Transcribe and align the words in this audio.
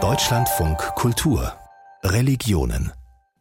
Deutschlandfunk 0.00 0.78
Kultur 0.94 1.52
Religionen 2.04 2.92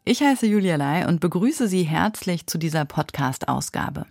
ich 0.03 0.21
heiße 0.21 0.47
Julia 0.47 0.77
Lai 0.77 1.05
und 1.05 1.19
begrüße 1.19 1.67
Sie 1.67 1.83
herzlich 1.83 2.47
zu 2.47 2.57
dieser 2.57 2.85
Podcast-Ausgabe. 2.85 4.07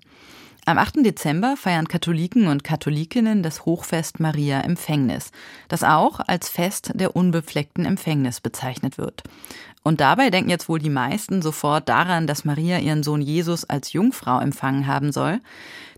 Am 0.66 0.78
8. 0.78 0.96
Dezember 1.04 1.56
feiern 1.56 1.88
Katholiken 1.88 2.48
und 2.48 2.64
Katholikinnen 2.64 3.42
das 3.42 3.64
Hochfest 3.64 4.20
Maria 4.20 4.60
Empfängnis, 4.60 5.30
das 5.68 5.82
auch 5.82 6.20
als 6.20 6.48
Fest 6.48 6.90
der 6.94 7.16
unbefleckten 7.16 7.84
Empfängnis 7.84 8.40
bezeichnet 8.40 8.98
wird. 8.98 9.22
Und 9.84 10.00
dabei 10.00 10.30
denken 10.30 10.50
jetzt 10.50 10.68
wohl 10.68 10.80
die 10.80 10.90
meisten 10.90 11.42
sofort 11.42 11.88
daran, 11.88 12.26
dass 12.26 12.44
Maria 12.44 12.80
ihren 12.80 13.04
Sohn 13.04 13.22
Jesus 13.22 13.64
als 13.64 13.92
Jungfrau 13.92 14.40
empfangen 14.40 14.88
haben 14.88 15.12
soll. 15.12 15.40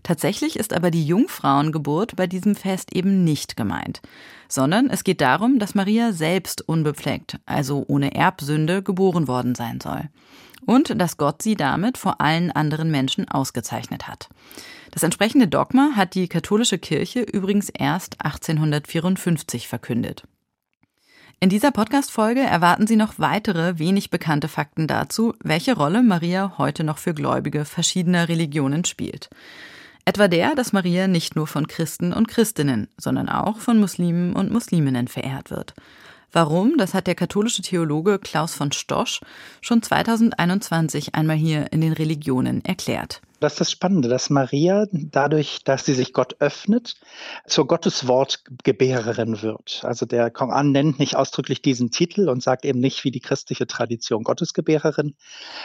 Tatsächlich 0.03 0.57
ist 0.57 0.73
aber 0.73 0.91
die 0.91 1.05
Jungfrauengeburt 1.05 2.15
bei 2.15 2.27
diesem 2.27 2.55
Fest 2.55 2.95
eben 2.95 3.23
nicht 3.23 3.57
gemeint, 3.57 4.01
sondern 4.49 4.89
es 4.89 5.03
geht 5.03 5.21
darum, 5.21 5.59
dass 5.59 5.75
Maria 5.75 6.11
selbst 6.11 6.67
unbefleckt, 6.67 7.39
also 7.45 7.85
ohne 7.87 8.15
Erbsünde, 8.15 8.83
geboren 8.83 9.27
worden 9.27 9.55
sein 9.55 9.79
soll. 9.79 10.09
Und 10.65 10.99
dass 10.99 11.17
Gott 11.17 11.41
sie 11.41 11.55
damit 11.55 11.97
vor 11.97 12.19
allen 12.19 12.51
anderen 12.51 12.91
Menschen 12.91 13.29
ausgezeichnet 13.29 14.07
hat. 14.07 14.29
Das 14.91 15.03
entsprechende 15.03 15.47
Dogma 15.47 15.91
hat 15.95 16.15
die 16.15 16.27
katholische 16.27 16.79
Kirche 16.79 17.21
übrigens 17.21 17.69
erst 17.69 18.19
1854 18.23 19.67
verkündet. 19.67 20.23
In 21.41 21.47
dieser 21.47 21.71
Podcast-Folge 21.71 22.41
erwarten 22.41 22.85
Sie 22.85 22.97
noch 22.97 23.13
weitere 23.17 23.79
wenig 23.79 24.09
bekannte 24.09 24.49
Fakten 24.49 24.87
dazu, 24.87 25.33
welche 25.41 25.73
Rolle 25.73 26.03
Maria 26.03 26.55
heute 26.57 26.83
noch 26.83 26.97
für 26.97 27.13
Gläubige 27.13 27.63
verschiedener 27.63 28.27
Religionen 28.27 28.83
spielt. 28.83 29.29
Etwa 30.09 30.27
der, 30.27 30.55
dass 30.55 30.73
Maria 30.73 31.05
nicht 31.05 31.35
nur 31.35 31.45
von 31.45 31.67
Christen 31.67 32.13
und 32.13 32.27
Christinnen, 32.27 32.87
sondern 32.97 33.29
auch 33.29 33.59
von 33.59 33.79
Muslimen 33.79 34.33
und 34.33 34.51
Musliminnen 34.51 35.07
verehrt 35.07 35.51
wird. 35.51 35.75
Warum, 36.31 36.77
das 36.79 36.95
hat 36.95 37.05
der 37.05 37.13
katholische 37.13 37.61
Theologe 37.61 38.17
Klaus 38.17 38.55
von 38.55 38.71
Stosch 38.71 39.21
schon 39.61 39.83
2021 39.83 41.13
einmal 41.13 41.35
hier 41.35 41.71
in 41.71 41.81
den 41.81 41.93
Religionen 41.93 42.65
erklärt. 42.65 43.21
Das 43.39 43.53
ist 43.53 43.59
das 43.61 43.71
Spannende, 43.71 44.09
dass 44.09 44.29
Maria 44.29 44.87
dadurch, 44.91 45.63
dass 45.63 45.85
sie 45.85 45.93
sich 45.93 46.11
Gott 46.11 46.35
öffnet, 46.39 46.95
zur 47.47 47.67
Gotteswortgebärerin 47.67 49.41
wird. 49.41 49.81
Also 49.83 50.05
der 50.05 50.29
Koran 50.29 50.71
nennt 50.71 50.99
nicht 50.99 51.15
ausdrücklich 51.15 51.61
diesen 51.61 51.89
Titel 51.89 52.27
und 52.27 52.43
sagt 52.43 52.65
eben 52.65 52.79
nicht 52.79 53.05
wie 53.05 53.11
die 53.11 53.21
christliche 53.21 53.65
Tradition 53.65 54.23
Gottesgebärerin, 54.23 55.15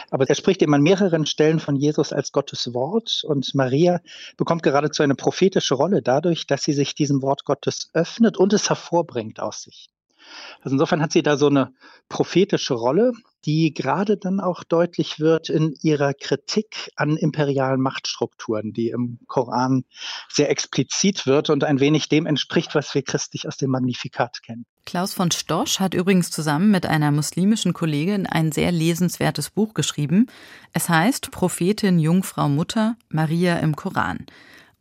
aber 0.09 0.29
er 0.29 0.35
spricht 0.35 0.61
eben 0.61 0.73
an 0.73 0.81
mehreren 0.81 1.25
Stellen 1.25 1.59
von 1.59 1.75
Jesus 1.75 2.13
als 2.13 2.31
Gottes 2.31 2.73
Wort 2.73 3.23
und 3.25 3.53
Maria 3.55 3.99
bekommt 4.37 4.63
geradezu 4.63 5.03
eine 5.03 5.15
prophetische 5.15 5.75
Rolle 5.75 6.01
dadurch, 6.01 6.47
dass 6.47 6.63
sie 6.63 6.73
sich 6.73 6.95
diesem 6.95 7.21
Wort 7.21 7.43
Gottes 7.43 7.89
öffnet 7.93 8.37
und 8.37 8.53
es 8.53 8.69
hervorbringt 8.69 9.41
aus 9.41 9.63
sich. 9.63 9.89
Also 10.61 10.75
insofern 10.75 11.01
hat 11.01 11.11
sie 11.11 11.23
da 11.23 11.37
so 11.37 11.47
eine 11.47 11.73
prophetische 12.09 12.73
Rolle, 12.73 13.13
die 13.45 13.73
gerade 13.73 14.17
dann 14.17 14.39
auch 14.39 14.63
deutlich 14.63 15.19
wird 15.19 15.49
in 15.49 15.75
ihrer 15.81 16.13
Kritik 16.13 16.91
an 16.95 17.15
imperialen 17.15 17.79
Machtstrukturen, 17.79 18.73
die 18.73 18.89
im 18.89 19.19
Koran 19.27 19.83
sehr 20.29 20.49
explizit 20.49 21.27
wird 21.27 21.49
und 21.49 21.63
ein 21.63 21.79
wenig 21.79 22.09
dem 22.09 22.25
entspricht, 22.25 22.73
was 22.73 22.93
wir 22.95 23.03
christlich 23.03 23.47
aus 23.47 23.57
dem 23.57 23.69
Magnifikat 23.69 24.41
kennen. 24.41 24.65
Klaus 24.85 25.13
von 25.13 25.31
Stosch 25.31 25.79
hat 25.79 25.93
übrigens 25.93 26.31
zusammen 26.31 26.71
mit 26.71 26.85
einer 26.85 27.11
muslimischen 27.11 27.73
Kollegin 27.73 28.27
ein 28.27 28.51
sehr 28.51 28.71
lesenswertes 28.71 29.49
Buch 29.49 29.73
geschrieben. 29.73 30.27
Es 30.73 30.89
heißt 30.89 31.31
Prophetin, 31.31 31.99
Jungfrau, 31.99 32.49
Mutter, 32.49 32.95
Maria 33.09 33.57
im 33.57 33.75
Koran. 33.75 34.25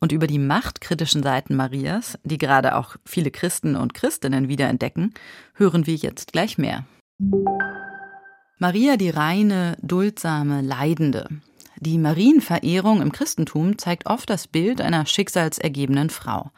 Und 0.00 0.12
über 0.12 0.26
die 0.26 0.38
machtkritischen 0.38 1.22
Seiten 1.22 1.56
Marias, 1.56 2.18
die 2.24 2.36
gerade 2.36 2.76
auch 2.76 2.96
viele 3.06 3.30
Christen 3.30 3.76
und 3.76 3.94
Christinnen 3.94 4.48
wiederentdecken, 4.48 5.14
hören 5.54 5.86
wir 5.86 5.94
jetzt 5.94 6.32
gleich 6.32 6.58
mehr. 6.58 6.84
Maria 8.58 8.96
die 8.96 9.10
reine, 9.10 9.76
duldsame, 9.82 10.60
leidende. 10.62 11.28
Die 11.80 11.98
Marienverehrung 11.98 13.02
im 13.02 13.10
Christentum 13.10 13.78
zeigt 13.78 14.06
oft 14.06 14.30
das 14.30 14.46
Bild 14.46 14.80
einer 14.80 15.06
schicksalsergebenen 15.06 16.08
Frau, 16.08 16.52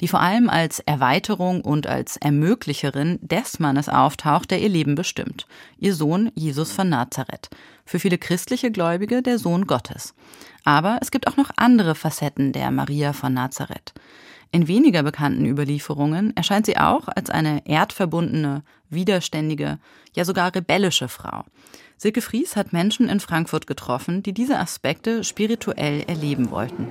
die 0.00 0.06
vor 0.06 0.20
allem 0.20 0.48
als 0.48 0.78
Erweiterung 0.78 1.60
und 1.62 1.88
als 1.88 2.16
Ermöglicherin 2.16 3.18
des 3.20 3.58
Mannes 3.58 3.88
auftaucht, 3.88 4.52
der 4.52 4.60
ihr 4.60 4.68
Leben 4.68 4.94
bestimmt. 4.94 5.46
Ihr 5.76 5.94
Sohn 5.94 6.30
Jesus 6.36 6.70
von 6.70 6.88
Nazareth. 6.88 7.50
Für 7.84 7.98
viele 7.98 8.16
christliche 8.16 8.70
Gläubige 8.70 9.20
der 9.20 9.40
Sohn 9.40 9.66
Gottes. 9.66 10.14
Aber 10.64 10.98
es 11.02 11.10
gibt 11.10 11.26
auch 11.26 11.36
noch 11.36 11.50
andere 11.56 11.96
Facetten 11.96 12.52
der 12.52 12.70
Maria 12.70 13.12
von 13.12 13.34
Nazareth. 13.34 13.92
In 14.52 14.66
weniger 14.66 15.04
bekannten 15.04 15.46
Überlieferungen 15.46 16.36
erscheint 16.36 16.66
sie 16.66 16.76
auch 16.76 17.06
als 17.06 17.30
eine 17.30 17.66
erdverbundene, 17.66 18.62
widerständige, 18.88 19.78
ja 20.14 20.24
sogar 20.24 20.52
rebellische 20.54 21.08
Frau. 21.08 21.44
Silke 21.96 22.20
Fries 22.20 22.56
hat 22.56 22.72
Menschen 22.72 23.08
in 23.08 23.20
Frankfurt 23.20 23.68
getroffen, 23.68 24.22
die 24.24 24.32
diese 24.32 24.58
Aspekte 24.58 25.22
spirituell 25.22 26.02
erleben 26.08 26.50
wollten. 26.50 26.88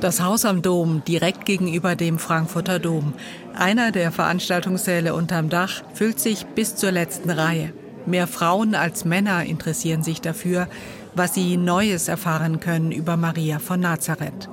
Das 0.00 0.20
Haus 0.20 0.44
am 0.44 0.60
Dom, 0.60 1.02
direkt 1.04 1.46
gegenüber 1.46 1.94
dem 1.94 2.18
Frankfurter 2.18 2.78
Dom. 2.78 3.14
Einer 3.54 3.90
der 3.90 4.12
Veranstaltungssäle 4.12 5.14
unterm 5.14 5.50
Dach 5.50 5.82
füllt 5.94 6.20
sich 6.20 6.46
bis 6.46 6.76
zur 6.76 6.90
letzten 6.90 7.30
Reihe. 7.30 7.72
Mehr 8.06 8.26
Frauen 8.26 8.74
als 8.74 9.04
Männer 9.04 9.44
interessieren 9.44 10.02
sich 10.02 10.20
dafür, 10.20 10.68
was 11.14 11.34
sie 11.34 11.56
Neues 11.56 12.08
erfahren 12.08 12.60
können 12.60 12.92
über 12.92 13.16
Maria 13.16 13.58
von 13.58 13.80
Nazareth. 13.80 14.48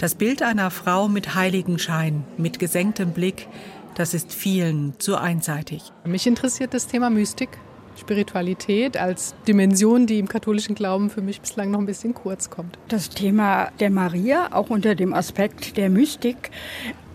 Das 0.00 0.14
Bild 0.14 0.40
einer 0.42 0.70
Frau 0.70 1.08
mit 1.08 1.34
Heiligenschein, 1.34 2.24
mit 2.38 2.58
gesenktem 2.58 3.10
Blick, 3.10 3.48
das 3.96 4.14
ist 4.14 4.32
vielen 4.32 4.94
zu 4.98 5.18
einseitig. 5.18 5.92
Mich 6.06 6.26
interessiert 6.26 6.72
das 6.72 6.86
Thema 6.86 7.10
Mystik. 7.10 7.50
Spiritualität 7.98 8.96
als 8.96 9.34
Dimension, 9.46 10.06
die 10.06 10.18
im 10.18 10.26
katholischen 10.26 10.74
Glauben 10.74 11.10
für 11.10 11.20
mich 11.20 11.42
bislang 11.42 11.70
noch 11.70 11.80
ein 11.80 11.84
bisschen 11.84 12.14
kurz 12.14 12.48
kommt. 12.48 12.78
Das 12.88 13.10
Thema 13.10 13.72
der 13.78 13.90
Maria, 13.90 14.48
auch 14.52 14.70
unter 14.70 14.94
dem 14.94 15.12
Aspekt 15.12 15.76
der 15.76 15.90
Mystik. 15.90 16.50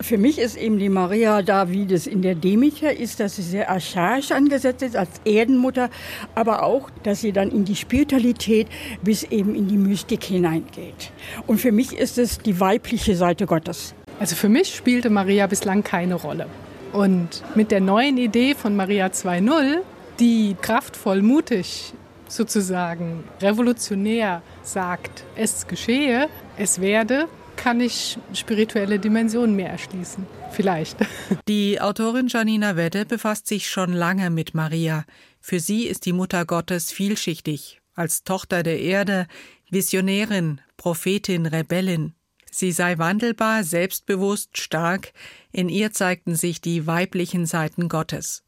Für 0.00 0.18
mich 0.18 0.38
ist 0.38 0.56
eben 0.56 0.78
die 0.78 0.90
Maria 0.90 1.40
da, 1.42 1.70
wie 1.70 1.86
das 1.86 2.06
in 2.06 2.20
der 2.20 2.34
Demeter 2.34 2.94
ist, 2.94 3.18
dass 3.18 3.36
sie 3.36 3.42
sehr 3.42 3.70
archaisch 3.70 4.30
angesetzt 4.30 4.82
ist 4.82 4.94
als 4.94 5.10
Erdenmutter, 5.24 5.88
aber 6.34 6.62
auch, 6.62 6.90
dass 7.02 7.22
sie 7.22 7.32
dann 7.32 7.50
in 7.50 7.64
die 7.64 7.76
Spiritualität 7.76 8.68
bis 9.02 9.22
eben 9.22 9.54
in 9.54 9.68
die 9.68 9.78
Mystik 9.78 10.24
hineingeht. 10.24 11.12
Und 11.46 11.60
für 11.60 11.72
mich 11.72 11.94
ist 11.96 12.18
es 12.18 12.38
die 12.38 12.60
weibliche 12.60 13.16
Seite 13.16 13.46
Gottes. 13.46 13.94
Also 14.20 14.36
für 14.36 14.48
mich 14.50 14.74
spielte 14.74 15.08
Maria 15.08 15.46
bislang 15.46 15.82
keine 15.82 16.14
Rolle. 16.14 16.46
Und 16.92 17.42
mit 17.54 17.70
der 17.70 17.80
neuen 17.80 18.18
Idee 18.18 18.54
von 18.54 18.76
Maria 18.76 19.06
2.0 19.06 19.78
die 20.18 20.56
kraftvoll, 20.60 21.22
mutig 21.22 21.92
sozusagen 22.28 23.24
revolutionär 23.40 24.42
sagt, 24.62 25.24
es 25.36 25.66
geschehe, 25.66 26.28
es 26.56 26.80
werde, 26.80 27.28
kann 27.66 27.80
ich 27.80 28.16
spirituelle 28.32 29.00
Dimensionen 29.00 29.56
mehr 29.56 29.70
erschließen. 29.70 30.24
Vielleicht. 30.52 30.98
Die 31.48 31.80
Autorin 31.80 32.28
Janina 32.28 32.76
Wedde 32.76 33.04
befasst 33.04 33.48
sich 33.48 33.68
schon 33.68 33.92
lange 33.92 34.30
mit 34.30 34.54
Maria. 34.54 35.04
Für 35.40 35.58
sie 35.58 35.88
ist 35.88 36.06
die 36.06 36.12
Mutter 36.12 36.44
Gottes 36.44 36.92
vielschichtig. 36.92 37.80
Als 37.96 38.22
Tochter 38.22 38.62
der 38.62 38.78
Erde, 38.78 39.26
Visionärin, 39.68 40.60
Prophetin, 40.76 41.44
Rebellin. 41.44 42.14
Sie 42.52 42.70
sei 42.70 42.98
wandelbar, 42.98 43.64
selbstbewusst, 43.64 44.58
stark. 44.58 45.12
In 45.50 45.68
ihr 45.68 45.90
zeigten 45.90 46.36
sich 46.36 46.60
die 46.60 46.86
weiblichen 46.86 47.46
Seiten 47.46 47.88
Gottes. 47.88 48.44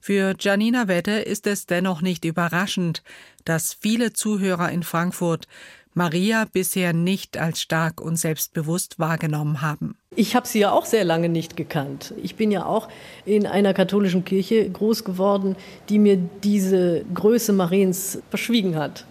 Für 0.00 0.34
Janina 0.40 0.88
Wette 0.88 1.12
ist 1.12 1.46
es 1.46 1.66
dennoch 1.66 2.00
nicht 2.00 2.24
überraschend, 2.24 3.02
dass 3.44 3.74
viele 3.74 4.14
Zuhörer 4.14 4.70
in 4.70 4.82
Frankfurt 4.82 5.48
Maria 5.94 6.46
bisher 6.52 6.92
nicht 6.92 7.38
als 7.38 7.60
stark 7.60 8.00
und 8.00 8.16
selbstbewusst 8.16 8.98
wahrgenommen 8.98 9.62
haben. 9.62 9.96
Ich 10.16 10.34
habe 10.34 10.46
sie 10.46 10.60
ja 10.60 10.72
auch 10.72 10.84
sehr 10.84 11.04
lange 11.04 11.28
nicht 11.28 11.56
gekannt. 11.56 12.14
Ich 12.22 12.34
bin 12.34 12.50
ja 12.50 12.66
auch 12.66 12.88
in 13.24 13.46
einer 13.46 13.74
katholischen 13.74 14.24
Kirche 14.24 14.68
groß 14.68 15.04
geworden, 15.04 15.56
die 15.88 15.98
mir 15.98 16.16
diese 16.16 17.04
Größe 17.14 17.52
Mariens 17.52 18.18
verschwiegen 18.30 18.76
hat. 18.76 19.06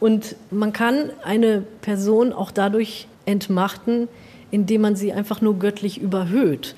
Und 0.00 0.36
man 0.50 0.72
kann 0.72 1.10
eine 1.24 1.62
Person 1.80 2.32
auch 2.32 2.52
dadurch 2.52 3.08
entmachten, 3.26 4.08
indem 4.50 4.80
man 4.82 4.96
sie 4.96 5.12
einfach 5.12 5.40
nur 5.40 5.58
göttlich 5.58 6.00
überhöht. 6.00 6.74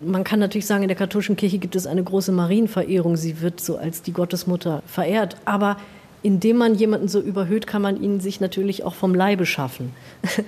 Man 0.00 0.22
kann 0.22 0.38
natürlich 0.38 0.66
sagen, 0.66 0.82
in 0.84 0.88
der 0.88 0.96
katholischen 0.96 1.36
Kirche 1.36 1.58
gibt 1.58 1.74
es 1.74 1.86
eine 1.86 2.04
große 2.04 2.30
Marienverehrung. 2.30 3.16
Sie 3.16 3.40
wird 3.40 3.60
so 3.60 3.78
als 3.78 4.02
die 4.02 4.12
Gottesmutter 4.12 4.82
verehrt. 4.86 5.36
Aber 5.44 5.76
indem 6.22 6.56
man 6.56 6.74
jemanden 6.74 7.08
so 7.08 7.20
überhöht, 7.20 7.66
kann 7.66 7.82
man 7.82 8.02
ihn 8.02 8.20
sich 8.20 8.40
natürlich 8.40 8.84
auch 8.84 8.94
vom 8.94 9.14
Leibe 9.14 9.46
schaffen. 9.46 9.92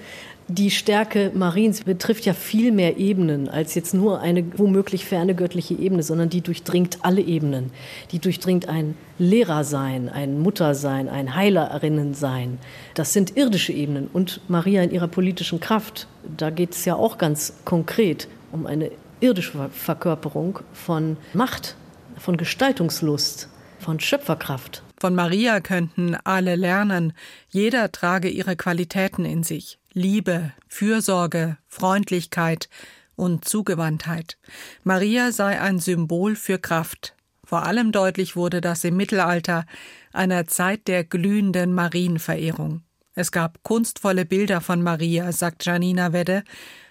Die 0.52 0.72
Stärke 0.72 1.30
Mariens 1.32 1.84
betrifft 1.84 2.26
ja 2.26 2.34
viel 2.34 2.72
mehr 2.72 2.96
Ebenen 2.96 3.48
als 3.48 3.76
jetzt 3.76 3.94
nur 3.94 4.18
eine 4.20 4.44
womöglich 4.58 5.04
ferne 5.04 5.36
göttliche 5.36 5.74
Ebene, 5.74 6.02
sondern 6.02 6.28
die 6.28 6.40
durchdringt 6.40 6.98
alle 7.02 7.20
Ebenen. 7.20 7.70
Die 8.10 8.18
durchdringt 8.18 8.68
ein 8.68 8.96
Lehrersein, 9.20 10.08
ein 10.08 10.40
Muttersein, 10.40 11.08
ein 11.08 11.36
Heilerinnensein. 11.36 12.58
Das 12.94 13.12
sind 13.12 13.36
irdische 13.36 13.72
Ebenen. 13.72 14.08
Und 14.12 14.40
Maria 14.48 14.82
in 14.82 14.90
ihrer 14.90 15.06
politischen 15.06 15.60
Kraft, 15.60 16.08
da 16.36 16.50
geht 16.50 16.72
es 16.72 16.84
ja 16.84 16.96
auch 16.96 17.16
ganz 17.16 17.52
konkret 17.64 18.26
um 18.50 18.66
eine 18.66 18.90
irdische 19.20 19.68
Verkörperung 19.70 20.58
von 20.72 21.16
Macht, 21.32 21.76
von 22.18 22.36
Gestaltungslust, 22.36 23.48
von 23.78 24.00
Schöpferkraft. 24.00 24.82
Von 25.00 25.14
Maria 25.14 25.60
könnten 25.60 26.14
alle 26.24 26.56
lernen, 26.56 27.14
jeder 27.48 27.90
trage 27.90 28.28
ihre 28.28 28.54
Qualitäten 28.54 29.24
in 29.24 29.42
sich. 29.42 29.78
Liebe, 29.94 30.52
Fürsorge, 30.68 31.56
Freundlichkeit 31.68 32.68
und 33.16 33.46
Zugewandtheit. 33.46 34.36
Maria 34.84 35.32
sei 35.32 35.58
ein 35.58 35.78
Symbol 35.78 36.36
für 36.36 36.58
Kraft. 36.58 37.14
Vor 37.44 37.64
allem 37.64 37.92
deutlich 37.92 38.36
wurde 38.36 38.60
das 38.60 38.84
im 38.84 38.96
Mittelalter, 38.96 39.64
einer 40.12 40.46
Zeit 40.46 40.86
der 40.86 41.02
glühenden 41.02 41.72
Marienverehrung. 41.72 42.82
Es 43.14 43.32
gab 43.32 43.62
kunstvolle 43.62 44.26
Bilder 44.26 44.60
von 44.60 44.82
Maria, 44.82 45.32
sagt 45.32 45.64
Janina 45.64 46.12
Wedde, 46.12 46.44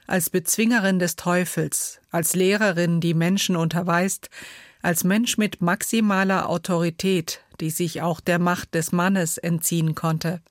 als 0.08 0.32
Bezwingerin 0.32 0.98
des 0.98 1.16
Teufels, 1.16 2.02
als 2.10 2.36
Lehrerin, 2.36 3.02
die 3.02 3.14
Menschen 3.14 3.56
unterweist, 3.56 4.32
als 4.82 5.04
Mensch 5.04 5.38
mit 5.38 5.62
maximaler 5.62 6.50
Autorität, 6.50 7.42
die 7.62 7.70
sich 7.70 8.02
auch 8.02 8.20
der 8.20 8.40
Macht 8.40 8.76
des 8.76 8.92
Mannes 8.92 9.38
entziehen 9.38 9.96
konnte. 9.96 10.42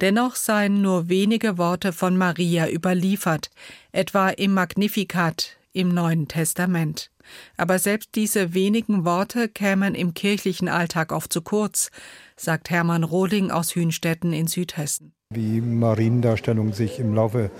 Dennoch 0.00 0.36
seien 0.36 0.82
nur 0.82 1.08
wenige 1.08 1.58
Worte 1.58 1.92
von 1.92 2.16
Maria 2.16 2.68
überliefert, 2.68 3.50
etwa 3.92 4.28
im 4.28 4.54
Magnificat 4.54 5.56
im 5.72 5.88
Neuen 5.88 6.28
Testament. 6.28 7.10
Aber 7.56 7.78
selbst 7.78 8.10
diese 8.14 8.54
wenigen 8.54 9.04
Worte 9.04 9.48
kämen 9.48 9.94
im 9.94 10.14
kirchlichen 10.14 10.68
Alltag 10.68 11.12
oft 11.12 11.32
zu 11.32 11.42
kurz, 11.42 11.90
sagt 12.36 12.70
Hermann 12.70 13.04
Rohling 13.04 13.50
aus 13.50 13.74
Hünstetten 13.74 14.32
in 14.32 14.46
Südhessen. 14.46 15.12
Wie 15.30 15.60
Mariendarstellung 15.60 16.72
sich 16.72 16.98
im 16.98 17.14
Laufe 17.14 17.50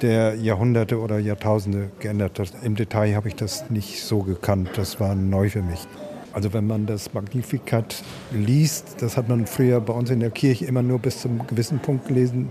der 0.00 0.34
Jahrhunderte 0.36 0.98
oder 0.98 1.18
Jahrtausende 1.18 1.90
geändert 1.98 2.38
hat. 2.38 2.52
Im 2.62 2.74
Detail 2.74 3.14
habe 3.14 3.28
ich 3.28 3.34
das 3.34 3.68
nicht 3.68 4.02
so 4.02 4.22
gekannt. 4.22 4.70
Das 4.76 4.98
war 4.98 5.14
neu 5.14 5.50
für 5.50 5.62
mich. 5.62 5.80
Also 6.32 6.52
wenn 6.52 6.66
man 6.66 6.86
das 6.86 7.14
Magnificat 7.14 8.02
liest, 8.32 8.96
das 9.00 9.16
hat 9.16 9.28
man 9.28 9.46
früher 9.46 9.80
bei 9.80 9.92
uns 9.92 10.10
in 10.10 10.20
der 10.20 10.30
Kirche 10.30 10.66
immer 10.66 10.82
nur 10.82 10.98
bis 10.98 11.22
zum 11.22 11.46
gewissen 11.46 11.78
Punkt 11.78 12.08
gelesen, 12.08 12.50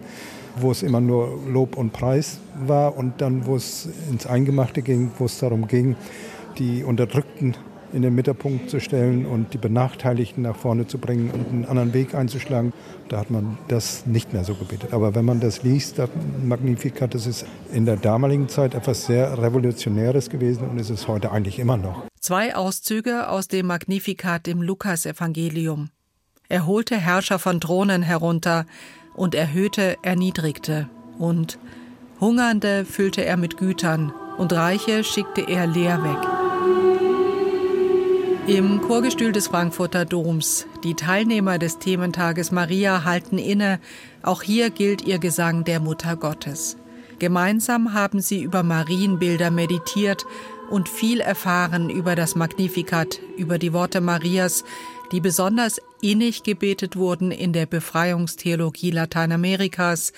wo 0.59 0.71
es 0.71 0.83
immer 0.83 1.01
nur 1.01 1.39
Lob 1.47 1.77
und 1.77 1.93
Preis 1.93 2.39
war 2.65 2.97
und 2.97 3.21
dann, 3.21 3.45
wo 3.45 3.55
es 3.55 3.87
ins 4.09 4.25
Eingemachte 4.25 4.81
ging, 4.81 5.11
wo 5.19 5.25
es 5.25 5.37
darum 5.39 5.67
ging, 5.67 5.95
die 6.57 6.83
Unterdrückten 6.83 7.55
in 7.93 8.01
den 8.01 8.15
Mittelpunkt 8.15 8.69
zu 8.69 8.79
stellen 8.79 9.25
und 9.25 9.53
die 9.53 9.57
Benachteiligten 9.57 10.43
nach 10.43 10.55
vorne 10.55 10.87
zu 10.87 10.97
bringen 10.97 11.31
und 11.31 11.49
einen 11.49 11.65
anderen 11.65 11.93
Weg 11.93 12.13
einzuschlagen. 12.15 12.73
Da 13.09 13.19
hat 13.19 13.31
man 13.31 13.57
das 13.67 14.05
nicht 14.05 14.33
mehr 14.33 14.43
so 14.43 14.55
gebetet. 14.55 14.93
Aber 14.93 15.15
wenn 15.15 15.25
man 15.25 15.39
das 15.39 15.63
liest, 15.63 15.99
das 15.99 16.09
Magnificat, 16.43 17.13
das 17.13 17.25
ist 17.25 17.45
in 17.73 17.85
der 17.85 17.97
damaligen 17.97 18.49
Zeit 18.49 18.73
etwas 18.73 19.05
sehr 19.05 19.41
Revolutionäres 19.41 20.29
gewesen 20.29 20.67
und 20.69 20.79
ist 20.79 20.89
es 20.89 21.07
heute 21.07 21.31
eigentlich 21.31 21.59
immer 21.59 21.77
noch. 21.77 22.03
Zwei 22.19 22.55
Auszüge 22.55 23.29
aus 23.29 23.47
dem 23.47 23.67
Magnificat 23.67 24.47
im 24.47 24.61
Lukasevangelium. 24.61 25.89
Er 26.49 26.65
holte 26.65 26.97
Herrscher 26.97 27.39
von 27.39 27.61
Thronen 27.61 28.01
herunter 28.01 28.65
und 29.15 29.35
erhöhte 29.35 29.97
Erniedrigte. 30.01 30.89
Und 31.17 31.59
Hungernde 32.19 32.85
füllte 32.85 33.23
er 33.25 33.37
mit 33.37 33.57
Gütern 33.57 34.13
und 34.37 34.53
Reiche 34.53 35.03
schickte 35.03 35.41
er 35.41 35.67
leer 35.67 36.03
weg. 36.03 36.46
Im 38.47 38.79
Chorgestühl 38.81 39.33
des 39.33 39.47
Frankfurter 39.47 40.05
Doms. 40.05 40.67
Die 40.81 40.93
Teilnehmer 40.93 41.57
des 41.59 41.79
Thementages 41.79 42.49
Maria 42.49 43.03
halten 43.03 43.37
inne. 43.37 43.81
Auch 44.23 44.41
hier 44.41 44.69
gilt 44.69 45.01
ihr 45.01 45.19
Gesang 45.19 45.65
der 45.65 45.81
Mutter 45.81 46.15
Gottes. 46.15 46.77
Gemeinsam 47.19 47.91
haben 47.91 48.21
sie 48.21 48.41
über 48.41 48.63
Marienbilder 48.63 49.51
meditiert 49.51 50.25
und 50.69 50.87
viel 50.87 51.19
erfahren 51.19 51.89
über 51.89 52.15
das 52.15 52.35
Magnificat, 52.35 53.19
über 53.35 53.57
die 53.57 53.73
Worte 53.73 53.99
Marias, 53.99 54.63
die 55.11 55.19
besonders 55.19 55.81
innig 56.01 56.43
gebetet 56.43 56.95
wurden 56.95 57.31
in 57.31 57.51
der 57.51 57.65
Befreiungstheologie 57.65 58.91
Lateinamerikas, 58.91 60.13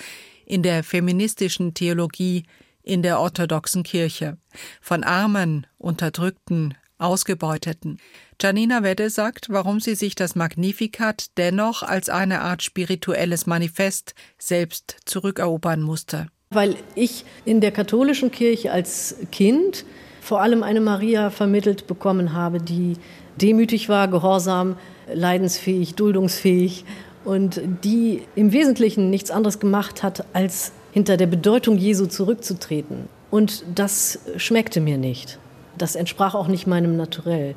in 0.45 0.61
der 0.61 0.83
feministischen 0.83 1.73
Theologie, 1.73 2.43
in 2.83 3.01
der 3.01 3.19
orthodoxen 3.19 3.81
Kirche. 3.81 4.37
Von 4.81 5.03
Armen, 5.03 5.65
Unterdrückten, 5.79 6.75
Ausgebeuteten. 6.99 7.97
Janina 8.41 8.83
Wedde 8.83 9.09
sagt, 9.09 9.47
warum 9.49 9.79
sie 9.79 9.95
sich 9.95 10.15
das 10.15 10.35
Magnificat 10.35 11.37
dennoch 11.37 11.81
als 11.83 12.09
eine 12.09 12.41
Art 12.41 12.61
spirituelles 12.61 13.47
Manifest 13.47 14.13
selbst 14.37 14.97
zurückerobern 15.05 15.81
musste. 15.81 16.27
Weil 16.51 16.75
ich 16.95 17.25
in 17.45 17.61
der 17.61 17.71
katholischen 17.71 18.31
Kirche 18.31 18.71
als 18.71 19.15
Kind 19.31 19.85
vor 20.21 20.41
allem 20.41 20.63
eine 20.63 20.81
Maria 20.81 21.29
vermittelt 21.29 21.87
bekommen 21.87 22.33
habe, 22.33 22.59
die 22.59 22.97
demütig 23.37 23.89
war, 23.89 24.07
gehorsam, 24.07 24.77
leidensfähig, 25.11 25.95
duldungsfähig 25.95 26.85
und 27.25 27.61
die 27.83 28.23
im 28.35 28.51
Wesentlichen 28.51 29.09
nichts 29.09 29.31
anderes 29.31 29.59
gemacht 29.59 30.03
hat, 30.03 30.25
als 30.33 30.71
hinter 30.91 31.17
der 31.17 31.27
Bedeutung 31.27 31.77
Jesu 31.77 32.05
zurückzutreten. 32.05 33.07
Und 33.31 33.63
das 33.75 34.19
schmeckte 34.37 34.81
mir 34.81 34.97
nicht. 34.97 35.39
Das 35.79 35.95
entsprach 35.95 36.35
auch 36.35 36.47
nicht 36.47 36.67
meinem 36.67 36.95
Naturell. 36.95 37.55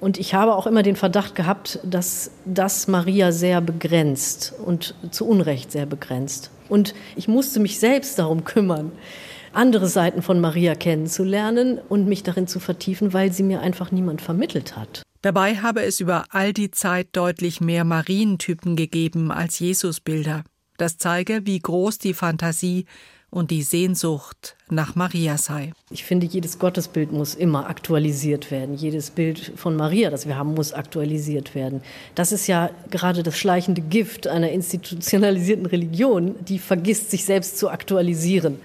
Und 0.00 0.18
ich 0.18 0.34
habe 0.34 0.56
auch 0.56 0.66
immer 0.66 0.82
den 0.82 0.96
Verdacht 0.96 1.34
gehabt, 1.34 1.78
dass 1.84 2.32
das 2.44 2.88
Maria 2.88 3.30
sehr 3.30 3.60
begrenzt 3.60 4.54
und 4.64 4.94
zu 5.10 5.26
Unrecht 5.26 5.70
sehr 5.70 5.86
begrenzt. 5.86 6.50
Und 6.68 6.94
ich 7.14 7.28
musste 7.28 7.60
mich 7.60 7.78
selbst 7.78 8.18
darum 8.18 8.44
kümmern, 8.44 8.92
andere 9.52 9.86
Seiten 9.86 10.22
von 10.22 10.40
Maria 10.40 10.74
kennenzulernen 10.74 11.78
und 11.88 12.06
mich 12.06 12.22
darin 12.22 12.46
zu 12.46 12.60
vertiefen, 12.60 13.12
weil 13.12 13.32
sie 13.32 13.42
mir 13.42 13.60
einfach 13.60 13.90
niemand 13.90 14.22
vermittelt 14.22 14.76
hat. 14.76 15.02
Dabei 15.20 15.56
habe 15.56 15.82
es 15.82 16.00
über 16.00 16.24
all 16.30 16.52
die 16.52 16.70
Zeit 16.70 17.08
deutlich 17.12 17.60
mehr 17.60 17.84
Marientypen 17.84 18.76
gegeben 18.76 19.32
als 19.32 19.58
Jesusbilder. 19.58 20.44
Das 20.76 20.96
zeige, 20.96 21.44
wie 21.44 21.58
groß 21.58 21.98
die 21.98 22.14
Fantasie 22.14 22.86
und 23.30 23.50
die 23.50 23.62
Sehnsucht 23.62 24.56
nach 24.70 24.94
Maria 24.94 25.36
sei. 25.36 25.72
Ich 25.90 26.04
finde, 26.04 26.26
jedes 26.26 26.58
Gottesbild 26.58 27.12
muss 27.12 27.34
immer 27.34 27.68
aktualisiert 27.68 28.50
werden. 28.50 28.74
Jedes 28.74 29.10
Bild 29.10 29.52
von 29.56 29.76
Maria, 29.76 30.10
das 30.10 30.26
wir 30.26 30.36
haben, 30.36 30.54
muss 30.54 30.72
aktualisiert 30.72 31.54
werden. 31.54 31.82
Das 32.14 32.32
ist 32.32 32.46
ja 32.46 32.70
gerade 32.90 33.22
das 33.22 33.36
schleichende 33.38 33.82
Gift 33.82 34.26
einer 34.26 34.50
institutionalisierten 34.50 35.66
Religion, 35.66 36.36
die 36.40 36.58
vergisst, 36.58 37.10
sich 37.10 37.24
selbst 37.24 37.58
zu 37.58 37.68
aktualisieren. 37.68 38.60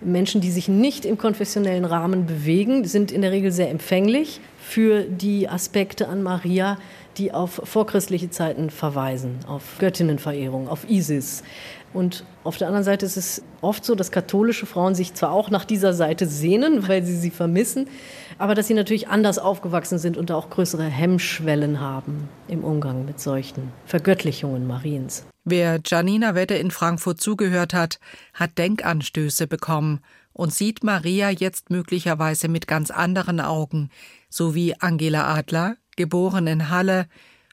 Menschen, 0.00 0.40
die 0.40 0.50
sich 0.50 0.68
nicht 0.68 1.04
im 1.04 1.18
konfessionellen 1.18 1.84
Rahmen 1.84 2.26
bewegen, 2.26 2.84
sind 2.84 3.12
in 3.12 3.22
der 3.22 3.32
Regel 3.32 3.52
sehr 3.52 3.70
empfänglich 3.70 4.40
für 4.60 5.02
die 5.02 5.48
Aspekte 5.48 6.08
an 6.08 6.22
Maria, 6.22 6.78
die 7.18 7.32
auf 7.32 7.60
vorchristliche 7.64 8.30
Zeiten 8.30 8.70
verweisen, 8.70 9.40
auf 9.46 9.62
Göttinnenverehrung, 9.78 10.68
auf 10.68 10.88
Isis. 10.88 11.42
Und 11.92 12.24
auf 12.44 12.56
der 12.56 12.68
anderen 12.68 12.84
Seite 12.84 13.04
ist 13.04 13.16
es 13.16 13.42
oft 13.60 13.84
so, 13.84 13.94
dass 13.94 14.12
katholische 14.12 14.66
Frauen 14.66 14.94
sich 14.94 15.14
zwar 15.14 15.32
auch 15.32 15.50
nach 15.50 15.64
dieser 15.64 15.92
Seite 15.92 16.26
sehnen, 16.26 16.88
weil 16.88 17.04
sie 17.04 17.16
sie 17.16 17.30
vermissen, 17.30 17.88
aber 18.38 18.54
dass 18.54 18.68
sie 18.68 18.74
natürlich 18.74 19.08
anders 19.08 19.38
aufgewachsen 19.38 19.98
sind 19.98 20.16
und 20.16 20.30
auch 20.30 20.50
größere 20.50 20.84
Hemmschwellen 20.84 21.80
haben 21.80 22.28
im 22.48 22.64
Umgang 22.64 23.04
mit 23.04 23.20
solchen 23.20 23.72
Vergöttlichungen 23.86 24.66
Mariens. 24.66 25.24
Wer 25.44 25.80
Janina 25.84 26.34
Wedde 26.34 26.56
in 26.56 26.70
Frankfurt 26.70 27.20
zugehört 27.20 27.74
hat, 27.74 27.98
hat 28.34 28.58
Denkanstöße 28.58 29.46
bekommen 29.46 30.00
und 30.32 30.52
sieht 30.54 30.84
Maria 30.84 31.30
jetzt 31.30 31.70
möglicherweise 31.70 32.48
mit 32.48 32.66
ganz 32.66 32.90
anderen 32.90 33.40
Augen, 33.40 33.90
so 34.28 34.54
wie 34.54 34.78
Angela 34.80 35.34
Adler, 35.34 35.76
geboren 35.96 36.46
in 36.46 36.70
Halle, 36.70 37.06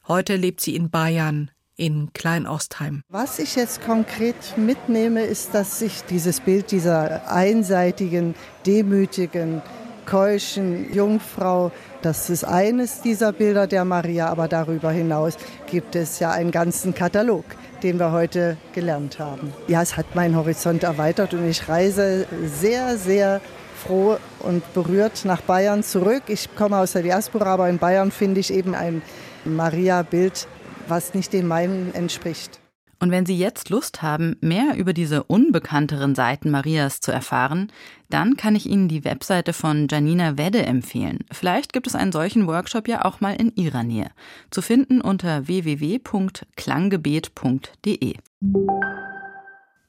heute 0.06 0.36
lebt 0.36 0.60
sie 0.60 0.76
in 0.76 0.90
Bayern, 0.90 1.50
in 1.78 2.12
Kleinostheim. 2.12 3.02
Was 3.08 3.38
ich 3.38 3.56
jetzt 3.56 3.82
konkret 3.82 4.34
mitnehme, 4.56 5.22
ist, 5.22 5.54
dass 5.54 5.78
sich 5.78 6.02
dieses 6.10 6.40
Bild 6.40 6.72
dieser 6.72 7.32
einseitigen, 7.32 8.34
demütigen, 8.66 9.62
keuschen 10.04 10.92
Jungfrau, 10.92 11.70
das 12.02 12.30
ist 12.30 12.44
eines 12.44 13.00
dieser 13.00 13.32
Bilder 13.32 13.66
der 13.66 13.84
Maria, 13.84 14.28
aber 14.28 14.48
darüber 14.48 14.90
hinaus 14.90 15.34
gibt 15.70 15.94
es 15.94 16.18
ja 16.18 16.32
einen 16.32 16.50
ganzen 16.50 16.94
Katalog, 16.94 17.44
den 17.82 17.98
wir 17.98 18.10
heute 18.10 18.56
gelernt 18.72 19.18
haben. 19.18 19.52
Ja, 19.68 19.80
es 19.80 19.96
hat 19.96 20.14
meinen 20.14 20.34
Horizont 20.34 20.82
erweitert 20.82 21.32
und 21.32 21.48
ich 21.48 21.68
reise 21.68 22.26
sehr, 22.44 22.98
sehr 22.98 23.40
froh 23.84 24.16
und 24.40 24.62
berührt 24.74 25.24
nach 25.24 25.42
Bayern 25.42 25.84
zurück. 25.84 26.24
Ich 26.26 26.54
komme 26.56 26.78
aus 26.78 26.92
der 26.92 27.02
Diaspora, 27.02 27.54
aber 27.54 27.68
in 27.68 27.78
Bayern 27.78 28.10
finde 28.10 28.40
ich 28.40 28.52
eben 28.52 28.74
ein 28.74 29.02
Maria-Bild 29.44 30.48
was 30.88 31.14
nicht 31.14 31.32
dem 31.32 31.46
meinen 31.46 31.94
entspricht. 31.94 32.60
Und 33.00 33.12
wenn 33.12 33.26
Sie 33.26 33.38
jetzt 33.38 33.70
Lust 33.70 34.02
haben, 34.02 34.36
mehr 34.40 34.74
über 34.76 34.92
diese 34.92 35.22
unbekannteren 35.22 36.16
Seiten 36.16 36.50
Marias 36.50 36.98
zu 37.00 37.12
erfahren, 37.12 37.70
dann 38.10 38.36
kann 38.36 38.56
ich 38.56 38.66
Ihnen 38.66 38.88
die 38.88 39.04
Webseite 39.04 39.52
von 39.52 39.86
Janina 39.88 40.36
Wedde 40.36 40.66
empfehlen. 40.66 41.20
Vielleicht 41.30 41.72
gibt 41.72 41.86
es 41.86 41.94
einen 41.94 42.10
solchen 42.10 42.48
Workshop 42.48 42.88
ja 42.88 43.04
auch 43.04 43.20
mal 43.20 43.36
in 43.36 43.54
Ihrer 43.54 43.84
Nähe. 43.84 44.10
Zu 44.50 44.62
finden 44.62 45.00
unter 45.00 45.46
www.klanggebet.de. 45.46 48.14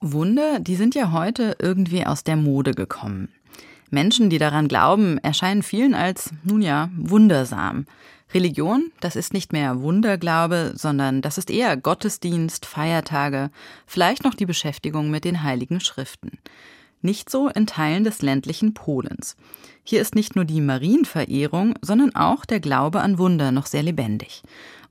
Wunder, 0.02 0.60
die 0.60 0.76
sind 0.76 0.96
ja 0.96 1.12
heute 1.12 1.56
irgendwie 1.60 2.06
aus 2.06 2.24
der 2.24 2.36
Mode 2.36 2.74
gekommen. 2.74 3.30
Menschen, 3.90 4.30
die 4.30 4.38
daran 4.38 4.68
glauben, 4.68 5.18
erscheinen 5.18 5.64
vielen 5.64 5.96
als, 5.96 6.30
nun 6.44 6.62
ja, 6.62 6.92
wundersam. 6.96 7.86
Religion, 8.34 8.92
das 9.00 9.16
ist 9.16 9.34
nicht 9.34 9.54
mehr 9.54 9.82
Wunderglaube, 9.82 10.74
sondern 10.76 11.22
das 11.22 11.40
ist 11.40 11.50
eher 11.50 11.76
Gottesdienst, 11.78 12.66
Feiertage, 12.66 13.50
vielleicht 13.88 14.24
noch 14.24 14.36
die 14.36 14.46
Beschäftigung 14.46 15.10
mit 15.10 15.26
den 15.26 15.42
heiligen 15.42 15.80
Schriften. 15.80 16.38
Nicht 17.02 17.30
so 17.30 17.48
in 17.48 17.66
Teilen 17.66 18.04
des 18.04 18.22
ländlichen 18.22 18.74
Polens. 18.74 19.36
Hier 19.84 20.02
ist 20.02 20.16
nicht 20.16 20.36
nur 20.36 20.46
die 20.46 20.62
Marienverehrung, 20.62 21.74
sondern 21.82 22.14
auch 22.14 22.46
der 22.46 22.60
Glaube 22.60 23.02
an 23.02 23.18
Wunder 23.18 23.52
noch 23.52 23.66
sehr 23.66 23.84
lebendig. 23.84 24.44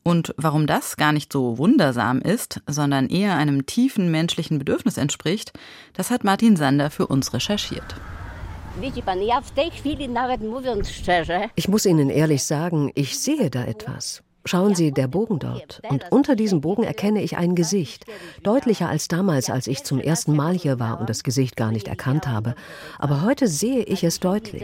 Und 0.03 0.35
warum 0.37 0.67
das 0.67 0.97
gar 0.97 1.13
nicht 1.13 1.33
so 1.33 1.59
wundersam 1.59 2.21
ist, 2.21 2.63
sondern 2.67 3.09
eher 3.09 3.37
einem 3.37 3.67
tiefen 3.67 4.11
menschlichen 4.11 4.59
Bedürfnis 4.59 4.97
entspricht, 4.97 5.53
das 5.93 6.11
hat 6.11 6.25
Martin 6.25 6.57
Sander 6.57 6.91
für 6.91 7.07
uns 7.07 7.35
recherchiert. 7.35 7.95
Ich 11.57 11.69
muss 11.69 11.85
Ihnen 11.85 12.11
ehrlich 12.11 12.45
sagen, 12.45 12.93
ich 12.95 13.19
sehe 13.19 13.51
da 13.51 13.65
etwas. 13.65 14.23
Schauen 14.45 14.75
Sie, 14.77 14.93
der 14.93 15.09
Bogen 15.09 15.41
dort. 15.41 15.83
Und 15.89 16.07
unter 16.11 16.37
diesem 16.37 16.61
Bogen 16.61 16.85
erkenne 16.85 17.21
ich 17.23 17.37
ein 17.37 17.55
Gesicht. 17.57 18.07
Deutlicher 18.45 18.89
als 18.89 19.09
damals, 19.09 19.51
als 19.51 19.67
ich 19.67 19.83
zum 19.83 19.99
ersten 19.99 20.35
Mal 20.35 20.55
hier 20.55 20.79
war 20.79 21.01
und 21.01 21.11
das 21.11 21.23
Gesicht 21.25 21.57
gar 21.57 21.73
nicht 21.73 21.89
erkannt 21.89 22.29
habe. 22.29 22.55
Aber 22.99 23.23
heute 23.23 23.49
sehe 23.49 23.83
ich 23.83 24.05
es 24.05 24.21
deutlich. 24.21 24.63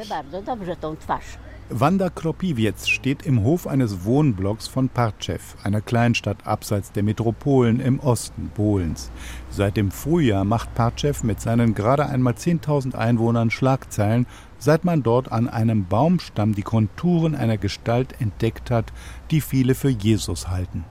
Wanda 1.71 2.11
Kropiwiec 2.11 2.87
steht 2.87 3.25
im 3.25 3.43
Hof 3.43 3.67
eines 3.67 4.05
Wohnblocks 4.05 4.69
von 4.69 4.91
Partschew, 4.91 5.39
einer 5.63 5.81
Kleinstadt 5.81 6.47
abseits 6.47 6.93
der 6.93 7.03
Metropolen 7.03 7.81
im 7.81 8.01
Osten 8.01 8.51
Polens. 8.55 9.11
Seit 9.49 9.79
dem 9.79 9.91
Frühjahr 9.91 10.45
macht 10.45 10.75
Partschew 10.75 11.15
mit 11.23 11.41
seinen 11.41 11.75
gerade 11.75 12.05
einmal 12.05 12.35
10.000 12.35 12.95
Einwohnern 12.95 13.51
Schlagzeilen, 13.51 14.27
seit 14.59 14.85
man 14.85 15.03
dort 15.03 15.33
an 15.33 15.49
einem 15.49 15.87
Baumstamm 15.87 16.55
die 16.55 16.63
Konturen 16.63 17.35
einer 17.35 17.57
Gestalt 17.57 18.21
entdeckt 18.21 18.71
hat, 18.71 18.93
die 19.31 19.41
viele 19.41 19.75
für 19.75 19.89
Jesus 19.89 20.49
halten. 20.49 20.85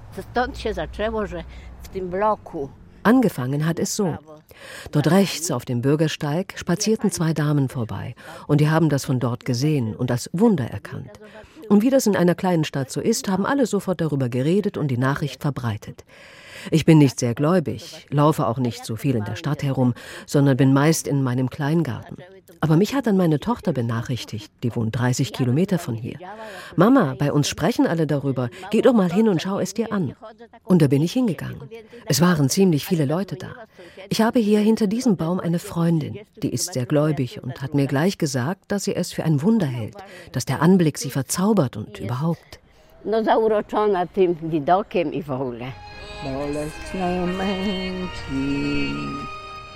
Angefangen 3.03 3.65
hat 3.65 3.79
es 3.79 3.95
so. 3.95 4.17
Dort 4.91 5.11
rechts 5.11 5.51
auf 5.51 5.65
dem 5.65 5.81
Bürgersteig 5.81 6.53
spazierten 6.57 7.11
zwei 7.11 7.33
Damen 7.33 7.69
vorbei 7.69 8.15
und 8.47 8.61
die 8.61 8.69
haben 8.69 8.89
das 8.89 9.05
von 9.05 9.19
dort 9.19 9.45
gesehen 9.45 9.95
und 9.95 10.11
als 10.11 10.29
Wunder 10.33 10.65
erkannt. 10.65 11.11
Und 11.69 11.81
wie 11.81 11.89
das 11.89 12.07
in 12.07 12.15
einer 12.15 12.35
kleinen 12.35 12.63
Stadt 12.63 12.91
so 12.91 13.01
ist, 13.01 13.29
haben 13.29 13.45
alle 13.45 13.65
sofort 13.65 14.01
darüber 14.01 14.29
geredet 14.29 14.77
und 14.77 14.89
die 14.89 14.97
Nachricht 14.97 15.41
verbreitet. 15.41 16.03
Ich 16.71 16.85
bin 16.85 16.97
nicht 16.97 17.19
sehr 17.19 17.33
gläubig, 17.33 18.05
laufe 18.09 18.47
auch 18.47 18.57
nicht 18.57 18.85
so 18.85 18.95
viel 18.95 19.15
in 19.15 19.25
der 19.25 19.35
Stadt 19.35 19.63
herum, 19.63 19.93
sondern 20.25 20.57
bin 20.57 20.73
meist 20.73 21.07
in 21.07 21.23
meinem 21.23 21.49
Kleingarten. 21.49 22.17
Aber 22.63 22.77
mich 22.77 22.95
hat 22.95 23.07
dann 23.07 23.17
meine 23.17 23.41
Tochter 23.41 23.73
benachrichtigt, 23.73 24.49
die 24.63 24.73
wohnt 24.73 24.97
30 24.97 25.33
Kilometer 25.33 25.77
von 25.77 25.95
hier. 25.95 26.17
Mama, 26.77 27.13
bei 27.19 27.33
uns 27.33 27.49
sprechen 27.49 27.85
alle 27.85 28.07
darüber, 28.07 28.49
geh 28.71 28.81
doch 28.81 28.93
mal 28.93 29.11
hin 29.11 29.27
und 29.27 29.41
schau 29.41 29.59
es 29.59 29.73
dir 29.73 29.91
an. 29.91 30.15
Und 30.63 30.81
da 30.81 30.87
bin 30.87 31.01
ich 31.01 31.11
hingegangen. 31.11 31.59
Es 32.05 32.21
waren 32.21 32.47
ziemlich 32.47 32.85
viele 32.85 33.03
Leute 33.03 33.35
da. 33.35 33.51
Ich 34.07 34.21
habe 34.21 34.39
hier 34.39 34.61
hinter 34.61 34.87
diesem 34.87 35.17
Baum 35.17 35.41
eine 35.41 35.59
Freundin, 35.59 36.19
die 36.41 36.53
ist 36.53 36.71
sehr 36.71 36.85
gläubig 36.85 37.43
und 37.43 37.61
hat 37.61 37.73
mir 37.73 37.87
gleich 37.87 38.17
gesagt, 38.17 38.71
dass 38.71 38.85
sie 38.85 38.95
es 38.95 39.11
für 39.11 39.25
ein 39.25 39.41
Wunder 39.41 39.67
hält, 39.67 39.97
dass 40.31 40.45
der 40.45 40.61
Anblick 40.61 40.97
sie 40.97 41.09
verzaubert 41.09 41.75
und 41.75 41.99
überhaupt. 41.99 42.59
No 43.05 43.21
zauroczona 43.21 44.05
tym 44.07 44.37
widokiem 44.41 45.13
i 45.13 45.21
w 45.21 45.31
ogóle. 45.31 45.73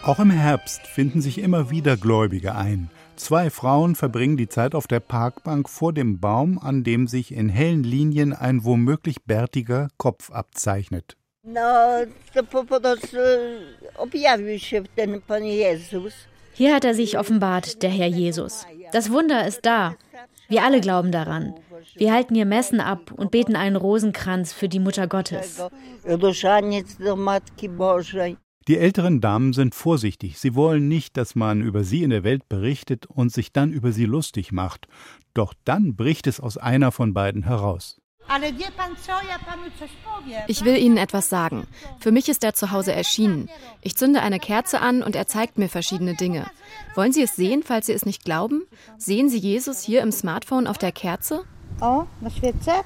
Auch 0.08 0.20
im 0.20 0.32
Herbst 0.32 0.88
finden 0.88 1.20
sich 1.20 1.38
immer 1.38 1.70
wieder 1.70 1.98
Gläubige 1.98 2.56
ein. 2.56 2.90
Zwei 3.18 3.50
Frauen 3.50 3.94
verbringen 3.94 4.38
die 4.38 4.48
Zeit 4.48 4.74
auf 4.74 4.88
der 4.88 5.02
Parkbank 5.02 5.68
vor 5.68 5.92
dem 5.92 6.22
Baum, 6.22 6.60
an 6.60 6.86
dem 6.86 7.08
sich 7.08 7.34
in 7.34 7.50
hellen 7.50 7.84
Linien 7.84 8.32
ein 8.32 8.64
womöglich 8.64 9.26
bärtiger 9.26 9.90
Kopf 9.98 10.32
abzeichnet. 10.32 11.18
Hier 16.54 16.74
hat 16.74 16.86
er 16.86 16.94
sich 16.94 17.20
offenbart, 17.20 17.84
der 17.84 17.90
Herr 17.90 18.08
Jesus. 18.08 18.66
Das 18.94 19.12
Wunder 19.12 19.46
ist 19.46 19.66
da. 19.66 19.98
Wir 20.48 20.64
alle 20.64 20.80
glauben 20.80 21.12
daran. 21.12 21.54
Wir 21.96 22.14
halten 22.14 22.34
hier 22.34 22.46
Messen 22.46 22.80
ab 22.80 23.12
und 23.12 23.32
beten 23.32 23.58
einen 23.58 23.76
Rosenkranz 23.76 24.54
für 24.54 24.70
die 24.70 24.80
Mutter 24.80 25.08
Gottes. 25.08 25.62
Die 28.68 28.78
älteren 28.78 29.22
Damen 29.22 29.54
sind 29.54 29.76
vorsichtig. 29.76 30.40
Sie 30.40 30.54
wollen 30.54 30.90
nicht, 30.90 31.16
dass 31.16 31.36
man 31.36 31.62
über 31.62 31.86
sie 31.86 32.04
in 32.04 32.10
der 32.10 32.26
Welt 32.26 32.50
berichtet 32.50 33.06
und 33.06 33.32
sich 33.32 33.54
dann 33.54 33.72
über 33.72 33.94
sie 33.94 34.04
lustig 34.06 34.52
macht. 34.52 34.88
Doch 35.34 35.54
dann 35.64 35.96
bricht 35.96 36.28
es 36.28 36.42
aus 36.42 36.58
einer 36.58 36.92
von 36.92 37.14
beiden 37.14 37.44
heraus. 37.44 38.02
Ich 40.48 40.66
will 40.66 40.78
Ihnen 40.78 40.98
etwas 40.98 41.30
sagen. 41.30 41.66
Für 42.02 42.12
mich 42.12 42.28
ist 42.28 42.44
er 42.44 42.54
zu 42.54 42.72
Hause 42.72 42.92
erschienen. 42.92 43.50
Ich 43.82 43.96
zünde 43.96 44.22
eine 44.22 44.40
Kerze 44.40 44.82
an 44.82 45.02
und 45.02 45.16
er 45.16 45.28
zeigt 45.28 45.58
mir 45.58 45.70
verschiedene 45.70 46.16
Dinge. 46.16 46.46
Wollen 46.94 47.14
Sie 47.14 47.22
es 47.22 47.38
sehen, 47.38 47.64
falls 47.64 47.86
Sie 47.86 47.94
es 47.94 48.06
nicht 48.06 48.26
glauben? 48.26 48.64
Sehen 48.98 49.30
Sie 49.30 49.38
Jesus 49.38 49.82
hier 49.82 50.02
im 50.02 50.12
Smartphone 50.12 50.68
auf 50.68 50.78
der 50.78 50.92
Kerze? 50.92 51.46
O, 51.80 52.04
na 52.20 52.30
świece? 52.30 52.84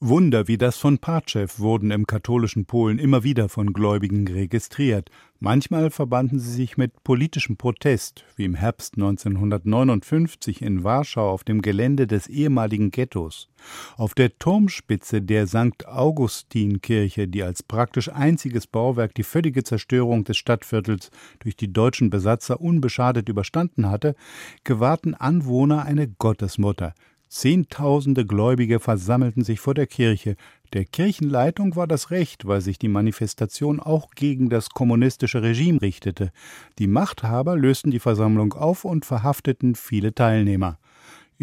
Wunder 0.00 0.48
wie 0.48 0.58
das 0.58 0.76
von 0.76 0.98
Partschew 0.98 1.46
wurden 1.56 1.90
im 1.90 2.06
katholischen 2.06 2.66
Polen 2.66 2.98
immer 2.98 3.22
wieder 3.22 3.48
von 3.48 3.72
Gläubigen 3.72 4.28
registriert. 4.28 5.08
Manchmal 5.40 5.90
verbanden 5.90 6.38
sie 6.38 6.50
sich 6.50 6.76
mit 6.76 7.04
politischem 7.04 7.56
Protest, 7.56 8.24
wie 8.36 8.44
im 8.44 8.54
Herbst 8.54 8.96
1959 8.96 10.60
in 10.60 10.84
Warschau 10.84 11.30
auf 11.30 11.44
dem 11.44 11.62
Gelände 11.62 12.06
des 12.06 12.26
ehemaligen 12.26 12.90
Ghettos. 12.90 13.48
Auf 13.96 14.14
der 14.14 14.38
Turmspitze 14.38 15.22
der 15.22 15.46
St. 15.46 15.86
Augustin-Kirche, 15.86 17.26
die 17.26 17.42
als 17.42 17.62
praktisch 17.62 18.10
einziges 18.10 18.66
Bauwerk 18.66 19.14
die 19.14 19.22
völlige 19.22 19.62
Zerstörung 19.62 20.24
des 20.24 20.36
Stadtviertels 20.36 21.12
durch 21.38 21.56
die 21.56 21.72
deutschen 21.72 22.10
Besatzer 22.10 22.60
unbeschadet 22.60 23.28
überstanden 23.28 23.88
hatte, 23.88 24.16
gewahrten 24.64 25.14
Anwohner 25.14 25.84
eine 25.84 26.08
Gottesmutter, 26.08 26.94
Zehntausende 27.34 28.24
Gläubige 28.24 28.78
versammelten 28.78 29.42
sich 29.42 29.58
vor 29.58 29.74
der 29.74 29.88
Kirche. 29.88 30.36
Der 30.72 30.84
Kirchenleitung 30.84 31.74
war 31.74 31.88
das 31.88 32.12
Recht, 32.12 32.46
weil 32.46 32.60
sich 32.60 32.78
die 32.78 32.86
Manifestation 32.86 33.80
auch 33.80 34.12
gegen 34.14 34.50
das 34.50 34.70
kommunistische 34.70 35.42
Regime 35.42 35.82
richtete. 35.82 36.30
Die 36.78 36.86
Machthaber 36.86 37.56
lösten 37.56 37.90
die 37.90 37.98
Versammlung 37.98 38.52
auf 38.52 38.84
und 38.84 39.04
verhafteten 39.04 39.74
viele 39.74 40.14
Teilnehmer. 40.14 40.78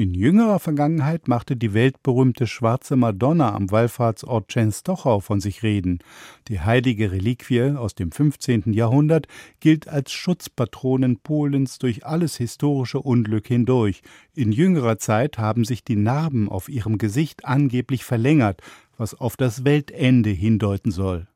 In 0.02 0.16
jüngerer 0.16 0.58
Vergangenheit 0.58 1.28
machte 1.28 1.56
die 1.56 1.76
weltberühmte 1.76 2.48
schwarze 2.48 2.96
Madonna 2.96 3.54
am 3.54 3.70
Wallfahrtsort 3.70 4.48
Częstochow 4.48 5.24
von 5.24 5.40
sich 5.40 5.62
reden. 5.62 6.00
Die 6.48 6.60
heilige 6.60 7.12
Reliquie 7.12 7.76
aus 7.78 7.94
dem 7.94 8.12
15. 8.12 8.74
Jahrhundert 8.74 9.28
gilt 9.60 9.88
als 9.88 10.12
Schutzpatronin 10.12 11.18
Polens 11.18 11.78
durch 11.78 12.04
alles 12.04 12.36
historische 12.36 13.00
Unglück 13.00 13.46
hindurch. 13.46 14.02
In 14.34 14.52
jüngerer 14.52 14.98
Zeit 14.98 15.38
haben 15.38 15.66
sich 15.66 15.84
die 15.84 15.98
Narben 15.98 16.50
auf 16.50 16.68
ihrem 16.68 16.98
Gesicht 16.98 17.46
angeblich 17.46 18.04
verlängert, 18.04 18.60
was 18.98 19.14
auf 19.14 19.38
das 19.38 19.66
Weltende 19.66 20.32
hindeuten 20.32 20.90
soll. 20.90 21.28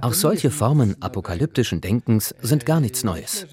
Auch 0.00 0.12
solche 0.12 0.50
Formen 0.50 0.96
apokalyptischen 1.00 1.80
Denkens 1.80 2.34
sind 2.42 2.66
gar 2.66 2.80
nichts 2.80 3.02
Neues. 3.02 3.46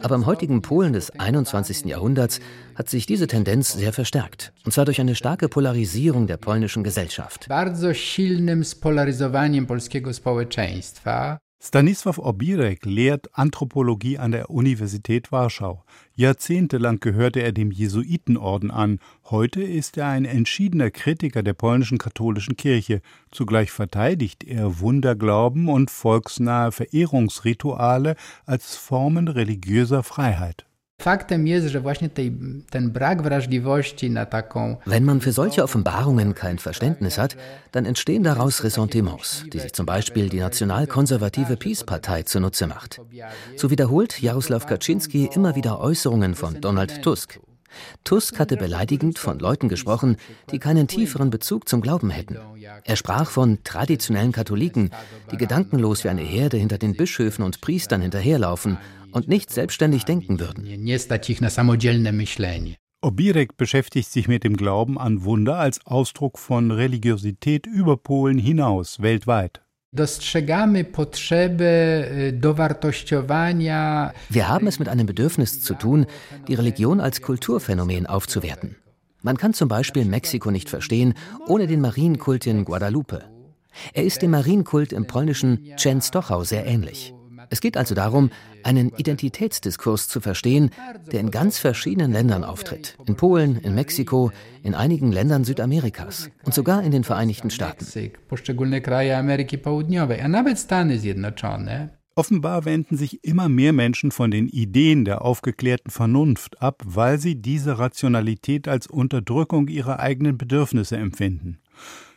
Aber 0.00 0.14
im 0.14 0.24
heutigen 0.24 0.62
Polen 0.62 0.94
des 0.94 1.10
21. 1.10 1.84
Jahrhunderts 1.84 2.40
hat 2.74 2.88
sich 2.88 3.04
diese 3.06 3.26
Tendenz 3.26 3.74
sehr 3.74 3.92
verstärkt. 3.92 4.52
Und 4.64 4.72
zwar 4.72 4.86
durch 4.86 5.00
eine 5.00 5.14
starke 5.14 5.48
Polarisierung 5.48 6.26
der 6.26 6.38
polnischen 6.38 6.84
Gesellschaft. 6.84 7.48
Bardzo 7.48 7.92
silnym 7.92 8.64
spolaryzowaniem 8.64 9.66
polskiego 9.66 10.12
społeczeństwa. 10.12 11.38
Stanisław 11.58 12.18
Obirek 12.18 12.84
lehrt 12.84 13.28
Anthropologie 13.32 14.18
an 14.18 14.30
der 14.30 14.50
Universität 14.50 15.32
Warschau. 15.32 15.82
Jahrzehntelang 16.14 17.00
gehörte 17.00 17.40
er 17.40 17.52
dem 17.52 17.72
Jesuitenorden 17.72 18.70
an. 18.70 19.00
Heute 19.24 19.62
ist 19.62 19.96
er 19.96 20.08
ein 20.08 20.26
entschiedener 20.26 20.90
Kritiker 20.90 21.42
der 21.42 21.54
polnischen 21.54 21.98
katholischen 21.98 22.56
Kirche. 22.56 23.00
Zugleich 23.30 23.72
verteidigt 23.72 24.44
er 24.44 24.80
Wunderglauben 24.80 25.68
und 25.68 25.90
volksnahe 25.90 26.72
Verehrungsrituale 26.72 28.16
als 28.44 28.76
Formen 28.76 29.26
religiöser 29.26 30.02
Freiheit. 30.02 30.65
Wenn 34.86 35.04
man 35.04 35.20
für 35.20 35.30
solche 35.30 35.62
Offenbarungen 35.62 36.34
kein 36.34 36.58
Verständnis 36.58 37.16
hat, 37.16 37.36
dann 37.70 37.84
entstehen 37.84 38.24
daraus 38.24 38.64
Ressentiments, 38.64 39.44
die 39.52 39.60
sich 39.60 39.72
zum 39.72 39.86
Beispiel 39.86 40.28
die 40.28 40.40
nationalkonservative 40.40 41.56
Peace-Partei 41.56 42.24
zunutze 42.24 42.66
macht. 42.66 43.00
So 43.56 43.70
wiederholt 43.70 44.20
Jaroslaw 44.20 44.66
Kaczynski 44.66 45.30
immer 45.32 45.54
wieder 45.54 45.80
Äußerungen 45.80 46.34
von 46.34 46.60
Donald 46.60 47.02
Tusk. 47.02 47.38
Tusk 48.02 48.38
hatte 48.40 48.56
beleidigend 48.56 49.18
von 49.18 49.38
Leuten 49.38 49.68
gesprochen, 49.68 50.16
die 50.50 50.58
keinen 50.58 50.88
tieferen 50.88 51.30
Bezug 51.30 51.68
zum 51.68 51.82
Glauben 51.82 52.10
hätten. 52.10 52.38
Er 52.84 52.96
sprach 52.96 53.30
von 53.30 53.58
traditionellen 53.62 54.32
Katholiken, 54.32 54.90
die 55.30 55.36
gedankenlos 55.36 56.02
wie 56.02 56.08
eine 56.08 56.22
Herde 56.22 56.56
hinter 56.56 56.78
den 56.78 56.96
Bischöfen 56.96 57.44
und 57.44 57.60
Priestern 57.60 58.00
hinterherlaufen 58.00 58.78
und 59.16 59.28
nicht 59.28 59.50
selbstständig 59.50 60.04
denken 60.04 60.38
würden. 60.38 60.66
Obirek 63.00 63.56
beschäftigt 63.56 64.12
sich 64.12 64.28
mit 64.28 64.44
dem 64.44 64.58
Glauben 64.58 64.98
an 64.98 65.24
Wunder 65.24 65.56
als 65.56 65.80
Ausdruck 65.86 66.38
von 66.38 66.70
Religiosität 66.70 67.66
über 67.66 67.96
Polen 67.96 68.36
hinaus, 68.36 69.00
weltweit. 69.00 69.62
Wir 74.28 74.48
haben 74.48 74.66
es 74.66 74.78
mit 74.78 74.88
einem 74.90 75.06
Bedürfnis 75.06 75.62
zu 75.62 75.72
tun, 75.72 76.04
die 76.46 76.54
Religion 76.54 77.00
als 77.00 77.22
Kulturphänomen 77.22 78.06
aufzuwerten. 78.06 78.76
Man 79.22 79.38
kann 79.38 79.54
zum 79.54 79.68
Beispiel 79.68 80.04
Mexiko 80.04 80.50
nicht 80.50 80.68
verstehen 80.68 81.14
ohne 81.46 81.66
den 81.66 81.80
Marienkult 81.80 82.46
in 82.46 82.66
Guadalupe. 82.66 83.24
Er 83.94 84.04
ist 84.04 84.20
dem 84.20 84.32
Marienkult 84.32 84.92
im 84.92 85.06
polnischen 85.06 85.74
Częstochow 85.76 86.44
sehr 86.46 86.66
ähnlich. 86.66 87.14
Es 87.50 87.60
geht 87.60 87.76
also 87.76 87.94
darum, 87.94 88.30
einen 88.62 88.90
Identitätsdiskurs 88.96 90.08
zu 90.08 90.20
verstehen, 90.20 90.70
der 91.12 91.20
in 91.20 91.30
ganz 91.30 91.58
verschiedenen 91.58 92.12
Ländern 92.12 92.44
auftritt. 92.44 92.96
In 93.06 93.16
Polen, 93.16 93.56
in 93.56 93.74
Mexiko, 93.74 94.32
in 94.62 94.74
einigen 94.74 95.12
Ländern 95.12 95.44
Südamerikas 95.44 96.30
und 96.44 96.54
sogar 96.54 96.82
in 96.82 96.90
den 96.90 97.04
Vereinigten 97.04 97.50
Staaten. 97.50 97.86
Offenbar 102.18 102.64
wenden 102.64 102.96
sich 102.96 103.22
immer 103.24 103.50
mehr 103.50 103.74
Menschen 103.74 104.10
von 104.10 104.30
den 104.30 104.48
Ideen 104.48 105.04
der 105.04 105.20
aufgeklärten 105.20 105.90
Vernunft 105.90 106.62
ab, 106.62 106.82
weil 106.86 107.18
sie 107.18 107.42
diese 107.42 107.78
Rationalität 107.78 108.68
als 108.68 108.86
Unterdrückung 108.86 109.68
ihrer 109.68 110.00
eigenen 110.00 110.38
Bedürfnisse 110.38 110.96
empfinden. 110.96 111.58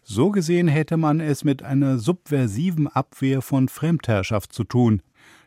So 0.04 0.32
gesehen 0.32 0.70
hätte 0.70 0.96
man 0.96 1.20
es 1.20 1.44
mit 1.44 1.64
einer 1.64 2.00
subversiven 2.00 2.88
Abwehr 2.88 3.42
von 3.42 3.68
Fremdherrschaft 3.68 4.54
zu 4.54 4.64
tun, 4.64 5.02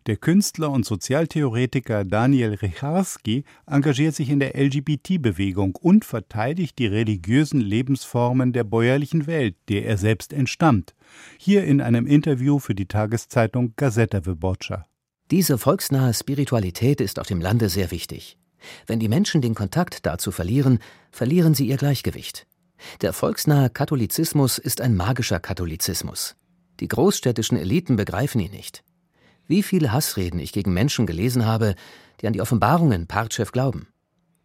der 0.06 0.16
Künstler 0.16 0.70
und 0.70 0.84
Sozialtheoretiker 0.84 2.04
Daniel 2.04 2.54
Richarski 2.54 3.44
engagiert 3.66 4.14
sich 4.14 4.30
in 4.30 4.40
der 4.40 4.56
LGBT-Bewegung 4.60 5.76
und 5.76 6.04
verteidigt 6.04 6.78
die 6.78 6.86
religiösen 6.86 7.60
Lebensformen 7.60 8.52
der 8.52 8.64
bäuerlichen 8.64 9.26
Welt, 9.26 9.56
der 9.68 9.86
er 9.86 9.96
selbst 9.96 10.32
entstammt. 10.32 10.94
Hier 11.38 11.64
in 11.64 11.80
einem 11.80 12.06
Interview 12.06 12.58
für 12.58 12.74
die 12.74 12.86
Tageszeitung 12.86 13.74
Gazeta 13.76 14.26
Wyborcza. 14.26 14.86
Diese 15.30 15.56
volksnahe 15.56 16.12
Spiritualität 16.12 17.00
ist 17.00 17.18
auf 17.18 17.28
dem 17.28 17.40
Lande 17.40 17.68
sehr 17.68 17.90
wichtig. 17.90 18.38
Wenn 18.86 19.00
die 19.00 19.08
Menschen 19.08 19.40
den 19.40 19.54
Kontakt 19.54 20.04
dazu 20.04 20.30
verlieren, 20.30 20.78
verlieren 21.10 21.54
sie 21.54 21.66
ihr 21.68 21.76
Gleichgewicht. 21.76 22.46
Der 23.00 23.12
volksnahe 23.12 23.70
Katholizismus 23.70 24.58
ist 24.58 24.80
ein 24.80 24.96
magischer 24.96 25.40
Katholizismus. 25.40 26.36
Die 26.80 26.88
großstädtischen 26.88 27.56
Eliten 27.56 27.96
begreifen 27.96 28.40
ihn 28.40 28.50
nicht. 28.50 28.82
Wie 29.52 29.62
viele 29.62 29.92
Hassreden 29.92 30.40
ich 30.40 30.54
gegen 30.54 30.72
Menschen 30.72 31.04
gelesen 31.04 31.44
habe, 31.44 31.74
die 32.22 32.26
an 32.26 32.32
die 32.32 32.40
Offenbarungen 32.40 33.06
Partschew 33.06 33.44
glauben. 33.52 33.86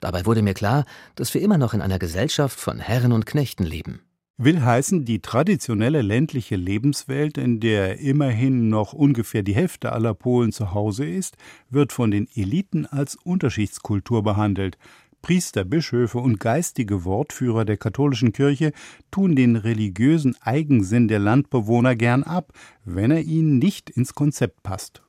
Dabei 0.01 0.25
wurde 0.25 0.41
mir 0.41 0.53
klar, 0.53 0.83
dass 1.15 1.33
wir 1.33 1.39
immer 1.39 1.57
noch 1.57 1.73
in 1.73 1.81
einer 1.81 1.97
Gesellschaft 1.97 2.59
von 2.59 2.79
Herren 2.79 3.13
und 3.13 3.25
Knechten 3.25 3.63
leben. 3.63 4.01
Will 4.35 4.61
heißen, 4.61 5.05
die 5.05 5.21
traditionelle 5.21 6.01
ländliche 6.01 6.57
Lebenswelt, 6.57 7.37
in 7.37 7.61
der 7.61 7.99
immerhin 7.99 8.67
noch 8.67 8.91
ungefähr 8.91 9.43
die 9.43 9.55
Hälfte 9.55 9.93
aller 9.93 10.13
Polen 10.13 10.51
zu 10.51 10.73
Hause 10.73 11.05
ist, 11.05 11.37
wird 11.69 11.93
von 11.93 12.11
den 12.11 12.27
Eliten 12.35 12.85
als 12.85 13.15
Unterschichtskultur 13.15 14.23
behandelt. 14.23 14.77
Priester, 15.21 15.65
Bischöfe 15.65 16.19
und 16.19 16.39
geistige 16.39 17.03
Wortführer 17.05 17.65
der 17.65 17.77
katholischen 17.77 18.33
Kirche 18.33 18.71
tun 19.11 19.35
den 19.35 19.55
religiösen 19.55 20.35
Eigensinn 20.41 21.07
der 21.07 21.19
Landbewohner 21.19 21.95
gern 21.95 22.23
ab, 22.23 22.53
wenn 22.85 23.11
er 23.11 23.21
ihnen 23.21 23.59
nicht 23.59 23.89
ins 23.89 24.13
Konzept 24.13 24.63
passt. 24.63 25.03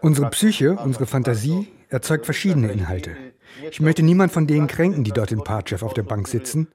Unsere 0.00 0.30
Psyche, 0.30 0.76
unsere 0.76 1.06
Fantasie 1.06 1.68
erzeugt 1.90 2.24
verschiedene 2.24 2.72
Inhalte. 2.72 3.16
Ich 3.70 3.80
möchte 3.80 4.02
niemand 4.02 4.32
von 4.32 4.46
denen 4.46 4.66
kränken, 4.66 5.04
die 5.04 5.12
dort 5.12 5.32
in 5.32 5.42
Partschew 5.44 5.84
auf 5.84 5.92
der 5.94 6.04
Bank 6.04 6.28
sitzen. 6.28 6.68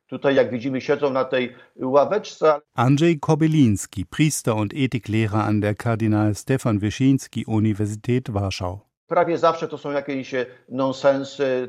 Andrzej 2.73 3.17
Kobylinski, 3.17 4.05
Priester 4.05 4.55
und 4.55 4.73
Ethiklehrer 4.73 5.43
an 5.43 5.61
der 5.61 5.75
Kardinal 5.75 6.35
Stefan 6.35 6.81
Wyszynski 6.81 7.45
Universität 7.45 8.33
Warschau. 8.33 8.85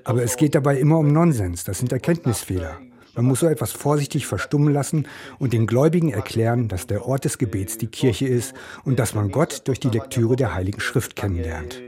Aber 0.05 0.23
es 0.23 0.37
geht 0.37 0.55
dabei 0.55 0.79
immer 0.79 0.99
um 0.99 1.13
Nonsens, 1.13 1.65
das 1.65 1.79
sind 1.79 1.93
Erkenntnisfehler. 1.93 2.79
Man 3.15 3.27
muss 3.27 3.41
so 3.41 3.47
etwas 3.47 3.71
vorsichtig 3.71 4.27
verstummen 4.27 4.73
lassen 4.73 5.07
und 5.39 5.53
den 5.53 5.67
Gläubigen 5.67 6.13
erklären, 6.13 6.69
dass 6.69 6.89
der 6.89 7.07
Ort 7.07 7.25
des 7.25 7.39
Gebets 7.39 7.79
die 7.79 7.87
Kirche 7.87 8.27
ist 8.27 8.55
und 8.85 8.99
dass 8.99 9.15
man 9.15 9.31
Gott 9.31 9.69
durch 9.69 9.79
die 9.79 9.91
Lektüre 9.91 10.35
der 10.35 10.55
Heiligen 10.55 10.81
Schrift 10.81 11.15
kennenlernt. 11.15 11.81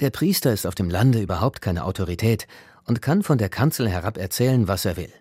Der 0.00 0.10
Priester 0.10 0.52
ist 0.52 0.66
auf 0.66 0.74
dem 0.74 0.90
Lande 0.90 1.20
überhaupt 1.20 1.60
keine 1.60 1.84
Autorität 1.84 2.46
und 2.86 3.02
kann 3.02 3.22
von 3.22 3.38
der 3.38 3.48
Kanzel 3.48 3.88
herab 3.88 4.16
erzählen, 4.16 4.68
was 4.68 4.84
er 4.84 4.96
will. 4.96 5.12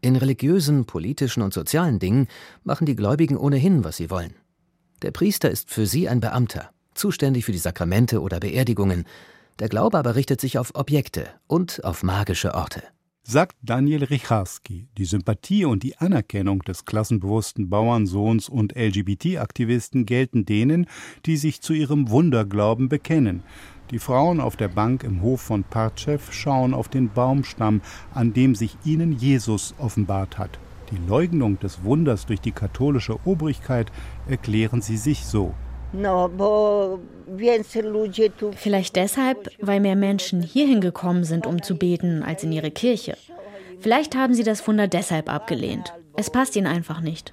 In 0.00 0.16
religiösen, 0.16 0.84
politischen 0.84 1.42
und 1.42 1.54
sozialen 1.54 1.98
Dingen 1.98 2.26
machen 2.64 2.86
die 2.86 2.96
Gläubigen 2.96 3.36
ohnehin, 3.36 3.84
was 3.84 3.98
sie 3.98 4.10
wollen. 4.10 4.34
Der 5.02 5.10
Priester 5.10 5.50
ist 5.50 5.70
für 5.70 5.86
sie 5.86 6.08
ein 6.08 6.20
Beamter 6.20 6.70
zuständig 6.94 7.44
für 7.44 7.52
die 7.52 7.58
Sakramente 7.58 8.20
oder 8.20 8.40
Beerdigungen. 8.40 9.04
Der 9.58 9.68
Glaube 9.68 9.98
aber 9.98 10.14
richtet 10.16 10.40
sich 10.40 10.58
auf 10.58 10.74
Objekte 10.74 11.28
und 11.46 11.84
auf 11.84 12.02
magische 12.02 12.54
Orte. 12.54 12.82
Sagt 13.22 13.56
Daniel 13.62 14.04
Richarski, 14.04 14.88
die 14.96 15.04
Sympathie 15.04 15.66
und 15.66 15.82
die 15.82 15.96
Anerkennung 15.98 16.62
des 16.62 16.86
klassenbewussten 16.86 17.68
Bauernsohns 17.68 18.48
und 18.48 18.74
LGBT-Aktivisten 18.74 20.06
gelten 20.06 20.46
denen, 20.46 20.86
die 21.26 21.36
sich 21.36 21.60
zu 21.60 21.74
ihrem 21.74 22.08
Wunderglauben 22.08 22.88
bekennen. 22.88 23.42
Die 23.90 23.98
Frauen 23.98 24.40
auf 24.40 24.56
der 24.56 24.68
Bank 24.68 25.04
im 25.04 25.20
Hof 25.20 25.42
von 25.42 25.64
Partschew 25.64 26.18
schauen 26.30 26.74
auf 26.74 26.88
den 26.88 27.10
Baumstamm, 27.10 27.82
an 28.14 28.32
dem 28.32 28.54
sich 28.54 28.76
ihnen 28.84 29.12
Jesus 29.12 29.74
offenbart 29.78 30.38
hat. 30.38 30.58
Die 30.90 30.98
Leugnung 31.08 31.58
des 31.60 31.84
Wunders 31.84 32.26
durch 32.26 32.40
die 32.40 32.52
katholische 32.52 33.18
Obrigkeit 33.26 33.92
erklären 34.26 34.80
sie 34.80 34.96
sich 34.96 35.24
so. 35.24 35.54
Vielleicht 38.56 38.96
deshalb, 38.96 39.50
weil 39.60 39.80
mehr 39.80 39.96
Menschen 39.96 40.42
hierhin 40.42 40.80
gekommen 40.80 41.24
sind, 41.24 41.46
um 41.46 41.62
zu 41.62 41.76
beten, 41.76 42.22
als 42.22 42.44
in 42.44 42.52
ihre 42.52 42.70
Kirche. 42.70 43.16
Vielleicht 43.80 44.14
haben 44.14 44.34
sie 44.34 44.44
das 44.44 44.66
Wunder 44.66 44.88
deshalb 44.88 45.32
abgelehnt. 45.32 45.92
Es 46.16 46.30
passt 46.30 46.54
ihnen 46.56 46.66
einfach 46.66 47.00
nicht. 47.00 47.32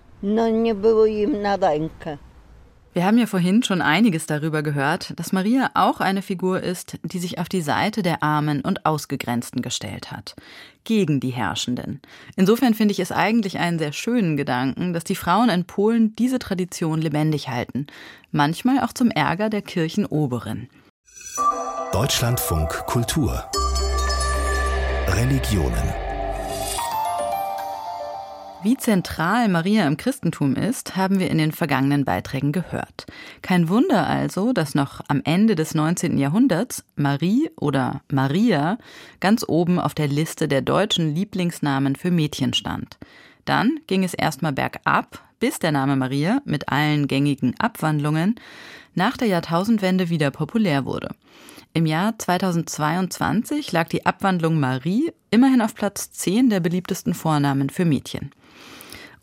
Wir 2.97 3.05
haben 3.05 3.19
ja 3.19 3.27
vorhin 3.27 3.61
schon 3.61 3.83
einiges 3.83 4.25
darüber 4.25 4.63
gehört, 4.63 5.13
dass 5.19 5.31
Maria 5.31 5.69
auch 5.75 5.99
eine 5.99 6.23
Figur 6.23 6.63
ist, 6.63 6.97
die 7.03 7.19
sich 7.19 7.37
auf 7.37 7.47
die 7.47 7.61
Seite 7.61 8.01
der 8.01 8.23
Armen 8.23 8.61
und 8.61 8.87
Ausgegrenzten 8.87 9.61
gestellt 9.61 10.11
hat, 10.11 10.35
gegen 10.83 11.19
die 11.19 11.29
Herrschenden. 11.29 12.01
Insofern 12.37 12.73
finde 12.73 12.93
ich 12.93 12.99
es 12.99 13.11
eigentlich 13.11 13.59
einen 13.59 13.77
sehr 13.77 13.93
schönen 13.93 14.35
Gedanken, 14.35 14.93
dass 14.93 15.03
die 15.03 15.13
Frauen 15.13 15.49
in 15.49 15.65
Polen 15.65 16.15
diese 16.15 16.39
Tradition 16.39 16.99
lebendig 16.99 17.49
halten, 17.49 17.85
manchmal 18.31 18.79
auch 18.79 18.93
zum 18.93 19.11
Ärger 19.11 19.51
der 19.51 19.61
Kirchenoberen. 19.61 20.67
Deutschlandfunk 21.91 22.69
Kultur 22.87 23.43
Religionen 25.09 26.06
wie 28.63 28.75
zentral 28.75 29.47
Maria 29.49 29.85
im 29.87 29.97
Christentum 29.97 30.55
ist, 30.55 30.95
haben 30.95 31.19
wir 31.19 31.29
in 31.29 31.37
den 31.37 31.51
vergangenen 31.51 32.05
Beiträgen 32.05 32.51
gehört. 32.51 33.05
Kein 33.41 33.69
Wunder 33.69 34.07
also, 34.07 34.51
dass 34.51 34.75
noch 34.75 35.01
am 35.07 35.21
Ende 35.23 35.55
des 35.55 35.75
19. 35.75 36.17
Jahrhunderts 36.17 36.83
Marie 36.95 37.49
oder 37.55 38.01
Maria 38.11 38.77
ganz 39.19 39.45
oben 39.47 39.79
auf 39.79 39.93
der 39.93 40.07
Liste 40.07 40.47
der 40.47 40.61
deutschen 40.61 41.13
Lieblingsnamen 41.13 41.95
für 41.95 42.11
Mädchen 42.11 42.53
stand. 42.53 42.97
Dann 43.45 43.79
ging 43.87 44.03
es 44.03 44.13
erstmal 44.13 44.53
bergab, 44.53 45.23
bis 45.39 45.59
der 45.59 45.71
Name 45.71 45.95
Maria 45.95 46.41
mit 46.45 46.69
allen 46.69 47.07
gängigen 47.07 47.53
Abwandlungen 47.59 48.35
nach 48.95 49.17
der 49.17 49.27
Jahrtausendwende 49.27 50.09
wieder 50.09 50.31
populär 50.31 50.85
wurde. 50.85 51.09
Im 51.73 51.85
Jahr 51.85 52.17
2022 52.17 53.71
lag 53.71 53.87
die 53.89 54.05
Abwandlung 54.05 54.59
Marie 54.59 55.11
immerhin 55.29 55.61
auf 55.61 55.75
Platz 55.75 56.11
10 56.11 56.49
der 56.49 56.59
beliebtesten 56.59 57.13
Vornamen 57.13 57.69
für 57.69 57.85
Mädchen. 57.85 58.31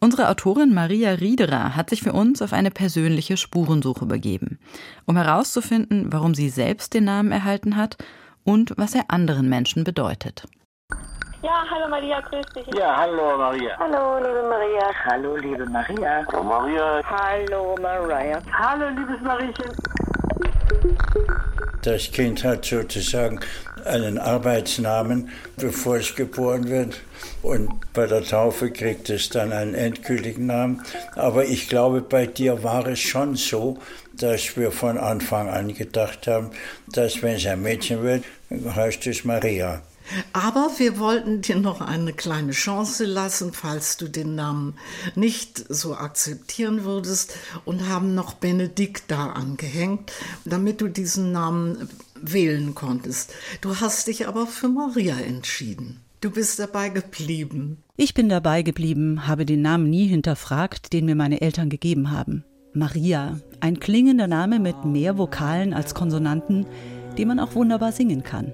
Unsere 0.00 0.28
Autorin 0.28 0.74
Maria 0.74 1.12
Riederer 1.12 1.76
hat 1.76 1.90
sich 1.90 2.02
für 2.02 2.12
uns 2.12 2.42
auf 2.42 2.52
eine 2.52 2.70
persönliche 2.70 3.36
Spurensuche 3.36 4.06
begeben, 4.06 4.58
um 5.06 5.16
herauszufinden, 5.16 6.12
warum 6.12 6.34
sie 6.34 6.50
selbst 6.50 6.94
den 6.94 7.04
Namen 7.04 7.32
erhalten 7.32 7.76
hat 7.76 7.96
und 8.44 8.74
was 8.76 8.94
er 8.94 9.04
anderen 9.08 9.48
Menschen 9.48 9.82
bedeutet. 9.82 10.44
Ja, 11.42 11.64
hallo 11.70 11.88
Maria, 11.88 12.20
grüß 12.20 12.46
dich. 12.54 12.66
Ja, 12.74 12.96
hallo 12.96 13.36
Maria. 13.36 13.76
Hallo, 13.78 14.16
liebe 14.18 14.48
Maria. 14.48 14.90
Hallo, 15.04 15.36
liebe 15.36 15.66
Maria. 15.66 16.24
Hallo 16.26 16.42
Maria. 16.42 17.02
Hallo 17.04 17.76
Maria. 17.82 18.42
Hallo, 18.52 18.88
liebes 18.88 19.20
Mariechen. 19.20 19.70
Das 21.82 22.10
Kind 22.12 22.44
hat 22.44 22.64
sozusagen 22.64 23.40
einen 23.84 24.18
Arbeitsnamen, 24.18 25.28
bevor 25.56 25.96
es 25.96 26.14
geboren 26.14 26.68
wird. 26.68 27.00
Und 27.42 27.68
bei 27.92 28.06
der 28.06 28.24
Taufe 28.24 28.70
kriegt 28.70 29.10
es 29.10 29.28
dann 29.28 29.52
einen 29.52 29.74
endgültigen 29.74 30.46
Namen. 30.46 30.82
Aber 31.14 31.44
ich 31.44 31.68
glaube, 31.68 32.00
bei 32.00 32.26
dir 32.26 32.62
war 32.62 32.86
es 32.86 33.00
schon 33.00 33.36
so, 33.36 33.78
dass 34.14 34.56
wir 34.56 34.70
von 34.72 34.96
Anfang 34.98 35.48
an 35.48 35.74
gedacht 35.74 36.26
haben, 36.26 36.50
dass 36.90 37.22
wenn 37.22 37.36
es 37.36 37.46
ein 37.46 37.62
Mädchen 37.62 38.02
wird, 38.02 38.24
heißt 38.50 39.06
es 39.06 39.24
Maria. 39.24 39.82
Aber 40.32 40.70
wir 40.78 40.98
wollten 40.98 41.40
dir 41.40 41.56
noch 41.56 41.80
eine 41.80 42.12
kleine 42.12 42.52
Chance 42.52 43.04
lassen, 43.04 43.52
falls 43.52 43.96
du 43.96 44.08
den 44.08 44.34
Namen 44.34 44.74
nicht 45.14 45.64
so 45.68 45.94
akzeptieren 45.94 46.84
würdest 46.84 47.36
und 47.64 47.88
haben 47.88 48.14
noch 48.14 48.34
Benedikt 48.34 49.04
da 49.08 49.30
angehängt, 49.30 50.12
damit 50.44 50.80
du 50.80 50.88
diesen 50.88 51.32
Namen 51.32 51.88
wählen 52.20 52.74
konntest. 52.74 53.32
Du 53.60 53.80
hast 53.80 54.06
dich 54.06 54.28
aber 54.28 54.46
für 54.46 54.68
Maria 54.68 55.18
entschieden. 55.18 56.00
Du 56.20 56.30
bist 56.30 56.58
dabei 56.58 56.88
geblieben. 56.88 57.82
Ich 57.96 58.14
bin 58.14 58.28
dabei 58.28 58.62
geblieben, 58.62 59.26
habe 59.26 59.44
den 59.44 59.62
Namen 59.62 59.90
nie 59.90 60.06
hinterfragt, 60.06 60.92
den 60.92 61.04
mir 61.04 61.14
meine 61.14 61.40
Eltern 61.42 61.68
gegeben 61.68 62.10
haben. 62.10 62.44
Maria, 62.72 63.38
ein 63.60 63.78
klingender 63.78 64.26
Name 64.26 64.58
mit 64.58 64.84
mehr 64.84 65.16
Vokalen 65.16 65.72
als 65.72 65.94
Konsonanten, 65.94 66.66
den 67.18 67.28
man 67.28 67.38
auch 67.38 67.54
wunderbar 67.54 67.92
singen 67.92 68.24
kann. 68.24 68.52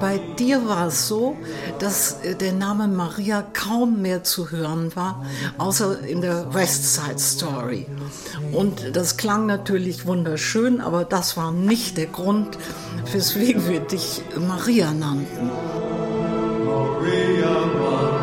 Bei 0.00 0.18
dir 0.38 0.66
war 0.66 0.86
es 0.86 1.08
so, 1.08 1.36
dass 1.78 2.22
äh, 2.22 2.34
der 2.34 2.52
Name 2.52 2.88
Maria 2.88 3.42
kaum 3.42 4.00
mehr 4.00 4.24
zu 4.24 4.50
hören 4.50 4.94
war, 4.96 5.24
außer 5.58 6.00
in 6.00 6.20
der 6.22 6.54
West 6.54 6.94
Side 6.94 7.18
Story. 7.18 7.86
Und 8.52 8.96
das 8.96 9.16
klang 9.16 9.46
natürlich 9.46 10.06
wunderschön, 10.06 10.80
aber 10.80 11.04
das 11.04 11.36
war 11.36 11.52
nicht 11.52 11.96
der 11.98 12.06
Grund, 12.06 12.58
weswegen 13.12 13.68
wir 13.68 13.80
dich 13.80 14.22
Maria 14.36 14.92
nannten. 14.92 15.50
Maria, 16.64 17.66
Maria, 17.66 18.19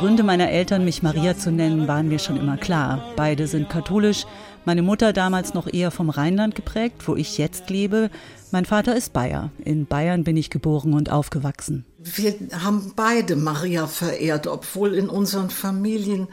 Gründe 0.00 0.22
meiner 0.22 0.48
Eltern, 0.48 0.86
mich 0.86 1.02
Maria 1.02 1.36
zu 1.36 1.52
nennen, 1.52 1.86
waren 1.86 2.08
mir 2.08 2.18
schon 2.18 2.38
immer 2.38 2.56
klar. 2.56 3.12
Beide 3.16 3.46
sind 3.46 3.68
katholisch, 3.68 4.24
meine 4.64 4.80
Mutter 4.80 5.12
damals 5.12 5.52
noch 5.52 5.70
eher 5.70 5.90
vom 5.90 6.08
Rheinland 6.08 6.54
geprägt, 6.54 7.06
wo 7.06 7.16
ich 7.16 7.36
jetzt 7.36 7.68
lebe. 7.68 8.08
Mein 8.50 8.64
Vater 8.64 8.96
ist 8.96 9.12
Bayer. 9.12 9.50
In 9.62 9.84
Bayern 9.84 10.24
bin 10.24 10.38
ich 10.38 10.48
geboren 10.48 10.94
und 10.94 11.12
aufgewachsen. 11.12 11.84
Wir 11.98 12.34
haben 12.64 12.94
beide 12.96 13.36
Maria 13.36 13.86
verehrt, 13.86 14.46
obwohl 14.46 14.94
in 14.94 15.10
unseren 15.10 15.50
Familien 15.50 16.28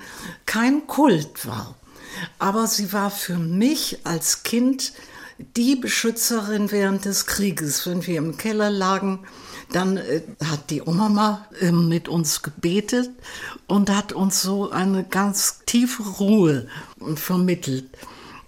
kein 0.45 0.87
Kult 0.87 1.45
war. 1.45 1.75
Aber 2.39 2.67
sie 2.67 2.93
war 2.93 3.11
für 3.11 3.37
mich 3.37 3.99
als 4.05 4.43
Kind 4.43 4.93
die 5.57 5.75
Beschützerin 5.75 6.71
während 6.71 7.03
des 7.03 7.25
Krieges. 7.25 7.85
Wenn 7.85 8.07
wir 8.07 8.17
im 8.17 8.37
Keller 8.37 8.69
lagen, 8.69 9.25
dann 9.71 9.97
äh, 9.97 10.21
hat 10.43 10.69
die 10.69 10.81
Oma 10.81 11.47
äh, 11.59 11.71
mit 11.71 12.07
uns 12.07 12.41
gebetet 12.41 13.09
und 13.67 13.89
hat 13.89 14.13
uns 14.13 14.41
so 14.41 14.71
eine 14.71 15.03
ganz 15.03 15.61
tiefe 15.65 16.03
Ruhe 16.03 16.67
vermittelt 17.15 17.85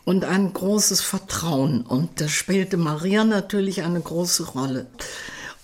und 0.06 0.26
ein 0.26 0.54
großes 0.54 1.02
Vertrauen. 1.02 1.82
Und 1.82 2.22
da 2.22 2.28
spielte 2.28 2.78
Maria 2.78 3.24
natürlich 3.24 3.84
eine 3.84 4.02
große 4.02 4.52
Rolle. 4.52 4.88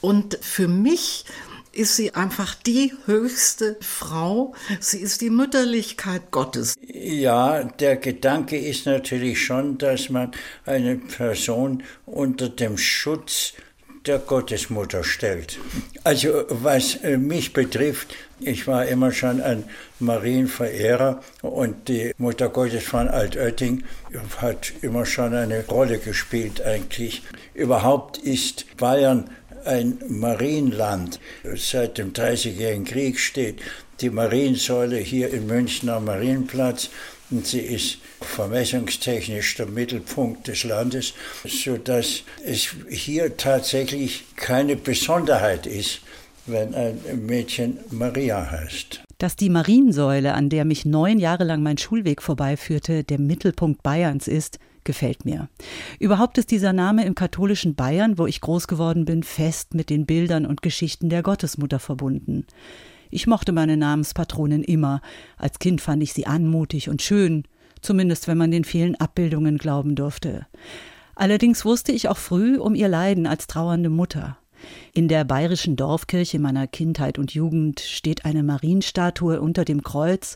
Und 0.01 0.37
für 0.41 0.67
mich 0.67 1.25
ist 1.71 1.95
sie 1.95 2.13
einfach 2.13 2.55
die 2.55 2.93
höchste 3.05 3.75
Frau. 3.81 4.53
Sie 4.79 4.99
ist 4.99 5.21
die 5.21 5.29
Mütterlichkeit 5.29 6.31
Gottes. 6.31 6.75
Ja, 6.81 7.63
der 7.63 7.97
Gedanke 7.97 8.57
ist 8.57 8.85
natürlich 8.85 9.43
schon, 9.43 9.77
dass 9.77 10.09
man 10.09 10.31
eine 10.65 10.97
Person 10.97 11.83
unter 12.05 12.47
dem 12.47 12.77
Schutz 12.77 13.53
der 14.07 14.19
Gottesmutter 14.19 15.03
stellt. 15.03 15.59
Also 16.03 16.45
was 16.49 16.95
äh, 17.03 17.17
mich 17.17 17.53
betrifft, 17.53 18.15
ich 18.39 18.67
war 18.67 18.85
immer 18.85 19.11
schon 19.11 19.41
ein 19.41 19.63
Marienverehrer 19.99 21.21
und 21.41 21.87
die 21.87 22.13
Mutter 22.17 22.49
Gottes 22.49 22.83
von 22.83 23.07
Altötting 23.07 23.83
hat 24.37 24.73
immer 24.81 25.05
schon 25.05 25.33
eine 25.33 25.65
Rolle 25.65 25.99
gespielt 25.99 26.61
eigentlich. 26.61 27.23
Überhaupt 27.53 28.17
ist 28.17 28.65
Bayern 28.77 29.29
ein 29.65 29.99
Marienland. 30.07 31.19
Seit 31.55 31.97
dem 31.97 32.13
Dreißigjährigen 32.13 32.85
Krieg 32.85 33.19
steht 33.19 33.61
die 34.01 34.09
Mariensäule 34.09 34.97
hier 34.97 35.31
in 35.31 35.47
München 35.47 35.89
am 35.89 36.05
Marienplatz 36.05 36.89
und 37.31 37.45
sie 37.45 37.59
ist 37.59 37.97
vermessungstechnisch 38.21 39.55
der 39.55 39.65
Mittelpunkt 39.67 40.47
des 40.47 40.63
Landes, 40.63 41.13
sodass 41.45 42.23
es 42.45 42.75
hier 42.89 43.37
tatsächlich 43.37 44.25
keine 44.35 44.75
Besonderheit 44.75 45.65
ist, 45.65 46.01
wenn 46.45 46.75
ein 46.75 46.99
Mädchen 47.25 47.79
Maria 47.89 48.51
heißt. 48.51 49.01
Dass 49.17 49.35
die 49.35 49.49
Mariensäule, 49.49 50.33
an 50.33 50.49
der 50.49 50.65
mich 50.65 50.85
neun 50.85 51.19
Jahre 51.19 51.45
lang 51.45 51.63
mein 51.63 51.77
Schulweg 51.77 52.21
vorbeiführte, 52.21 53.03
der 53.03 53.19
Mittelpunkt 53.19 53.81
Bayerns 53.81 54.27
ist, 54.27 54.59
gefällt 54.83 55.25
mir. 55.25 55.49
Überhaupt 55.99 56.37
ist 56.37 56.51
dieser 56.51 56.73
Name 56.73 57.05
im 57.05 57.15
katholischen 57.15 57.75
Bayern, 57.75 58.17
wo 58.17 58.27
ich 58.27 58.41
groß 58.41 58.67
geworden 58.67 59.05
bin, 59.05 59.23
fest 59.23 59.73
mit 59.73 59.89
den 59.89 60.05
Bildern 60.05 60.45
und 60.45 60.61
Geschichten 60.61 61.09
der 61.09 61.23
Gottesmutter 61.23 61.79
verbunden. 61.79 62.45
Ich 63.15 63.27
mochte 63.27 63.53
meine 63.53 63.77
Namenspatronin 63.77 64.61
immer. 64.61 64.99
Als 65.37 65.59
Kind 65.59 65.79
fand 65.79 66.03
ich 66.03 66.11
sie 66.11 66.27
anmutig 66.27 66.89
und 66.89 67.01
schön, 67.01 67.45
zumindest 67.79 68.27
wenn 68.27 68.37
man 68.37 68.51
den 68.51 68.65
vielen 68.65 68.95
Abbildungen 68.95 69.57
glauben 69.57 69.95
durfte. 69.95 70.47
Allerdings 71.15 71.63
wusste 71.63 71.93
ich 71.93 72.09
auch 72.09 72.17
früh 72.17 72.57
um 72.57 72.75
ihr 72.75 72.89
Leiden 72.89 73.25
als 73.25 73.47
trauernde 73.47 73.89
Mutter. 73.89 74.37
In 74.91 75.07
der 75.07 75.23
bayerischen 75.23 75.77
Dorfkirche 75.77 76.39
meiner 76.39 76.67
Kindheit 76.67 77.17
und 77.17 77.33
Jugend 77.33 77.79
steht 77.79 78.25
eine 78.25 78.43
Marienstatue 78.43 79.39
unter 79.39 79.63
dem 79.63 79.81
Kreuz. 79.81 80.35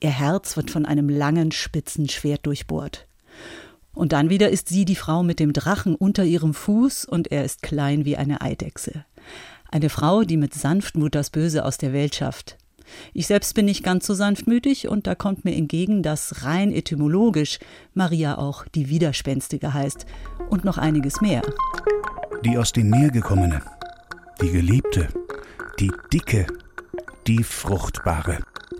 Ihr 0.00 0.10
Herz 0.10 0.56
wird 0.56 0.70
von 0.70 0.86
einem 0.86 1.08
langen, 1.08 1.50
spitzen 1.50 2.08
Schwert 2.08 2.46
durchbohrt. 2.46 3.08
Und 3.92 4.12
dann 4.12 4.30
wieder 4.30 4.50
ist 4.50 4.68
sie 4.68 4.84
die 4.84 4.94
Frau 4.94 5.24
mit 5.24 5.40
dem 5.40 5.52
Drachen 5.52 5.96
unter 5.96 6.22
ihrem 6.22 6.54
Fuß 6.54 7.06
und 7.06 7.32
er 7.32 7.44
ist 7.44 7.62
klein 7.62 8.04
wie 8.04 8.16
eine 8.16 8.40
Eidechse. 8.40 9.04
Eine 9.72 9.88
Frau, 9.88 10.22
die 10.22 10.36
mit 10.36 10.52
Sanftmut 10.52 11.14
das 11.14 11.30
Böse 11.30 11.64
aus 11.64 11.78
der 11.78 11.92
Welt 11.92 12.14
schafft. 12.14 12.56
Ich 13.12 13.28
selbst 13.28 13.54
bin 13.54 13.66
nicht 13.66 13.84
ganz 13.84 14.04
so 14.04 14.14
sanftmütig 14.14 14.88
und 14.88 15.06
da 15.06 15.14
kommt 15.14 15.44
mir 15.44 15.54
entgegen, 15.54 16.02
dass 16.02 16.44
rein 16.44 16.72
etymologisch 16.72 17.60
Maria 17.94 18.36
auch 18.36 18.66
die 18.66 18.88
Widerspenstige 18.88 19.72
heißt 19.72 20.06
und 20.48 20.64
noch 20.64 20.76
einiges 20.76 21.20
mehr. 21.20 21.42
Die 22.44 22.58
aus 22.58 22.72
dem 22.72 22.90
Meer 22.90 23.10
gekommene, 23.10 23.62
die 24.40 24.50
Geliebte, 24.50 25.08
die 25.78 25.92
Dicke, 26.12 26.46
die 27.28 27.44
Fruchtbare. 27.44 28.38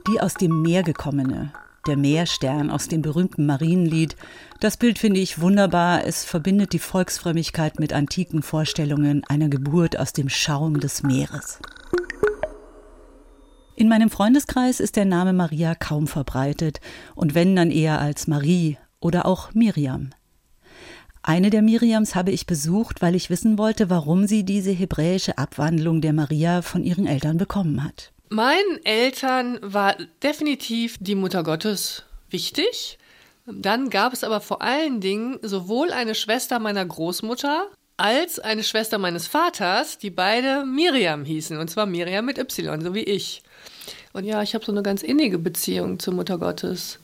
Die 0.09 0.21
aus 0.21 0.35
dem 0.35 0.63
Meer 0.63 0.83
gekommene, 0.83 1.53
der 1.87 1.97
Meerstern 1.97 2.71
aus 2.71 2.89
dem 2.89 3.03
berühmten 3.03 3.47
Marienlied. 3.47 4.17
Das 4.61 4.77
Bild 4.77 4.99
finde 4.99 5.21
ich 5.21 5.41
wunderbar. 5.41 6.07
Es 6.07 6.25
verbindet 6.25 6.73
die 6.73 6.79
Volksfrömmigkeit 6.79 7.81
mit 7.81 7.93
antiken 7.93 8.43
Vorstellungen 8.43 9.25
einer 9.25 9.49
Geburt 9.49 9.99
aus 9.99 10.13
dem 10.13 10.29
Schaum 10.29 10.81
des 10.81 11.03
Meeres. 11.03 11.59
In 13.77 13.89
meinem 13.89 14.11
Freundeskreis 14.11 14.79
ist 14.79 14.97
der 14.97 15.07
Name 15.07 15.33
Maria 15.33 15.75
kaum 15.75 16.07
verbreitet 16.07 16.81
und 17.15 17.35
wenn 17.35 17.57
dann 17.57 17.71
eher 17.71 17.99
als 17.99 18.27
Marie 18.27 18.77
oder 19.01 19.25
auch 19.25 19.55
Miriam. 19.55 20.11
Eine 21.23 21.51
der 21.51 21.63
Miriams 21.63 22.15
habe 22.15 22.31
ich 22.31 22.47
besucht, 22.47 23.03
weil 23.03 23.15
ich 23.15 23.31
wissen 23.31 23.59
wollte, 23.59 23.91
warum 23.91 24.27
sie 24.27 24.45
diese 24.45 24.71
hebräische 24.71 25.39
Abwandlung 25.39 26.01
der 26.01 26.13
Maria 26.13 26.63
von 26.63 26.83
ihren 26.83 27.07
Eltern 27.07 27.37
bekommen 27.37 27.85
hat. 27.85 28.13
Meinen 28.33 28.79
Eltern 28.85 29.59
war 29.61 29.97
definitiv 30.23 30.99
die 31.01 31.17
Mutter 31.17 31.43
Gottes 31.43 32.05
wichtig. 32.31 32.97
Dann 33.45 33.91
gab 33.91 34.13
es 34.13 34.23
aber 34.23 34.41
vor 34.41 34.63
allen 34.63 35.01
Dingen 35.01 35.41
sowohl 35.43 35.91
eine 35.91 36.15
Schwester 36.15 36.61
meiner 36.61 36.87
Großmutter 36.87 37.67
als 37.97 38.39
eine 38.39 38.63
Schwester 38.63 38.99
meines 38.99 39.27
Vaters, 39.27 39.99
die 39.99 40.11
beide 40.11 40.65
Miriam 40.65 41.25
hießen. 41.25 41.59
Und 41.59 41.71
zwar 41.71 41.87
Miriam 41.87 42.25
mit 42.25 42.39
Y, 42.39 42.81
so 42.81 42.95
wie 42.95 43.03
ich. 43.03 43.43
Und 44.13 44.23
ja, 44.23 44.43
ich 44.43 44.55
habe 44.55 44.65
so 44.65 44.71
eine 44.71 44.85
ganz 44.85 45.03
innige 45.03 45.39
Beziehung 45.39 45.99
zur 45.99 46.15
Mutter 46.15 46.39
Gottes. 46.39 47.01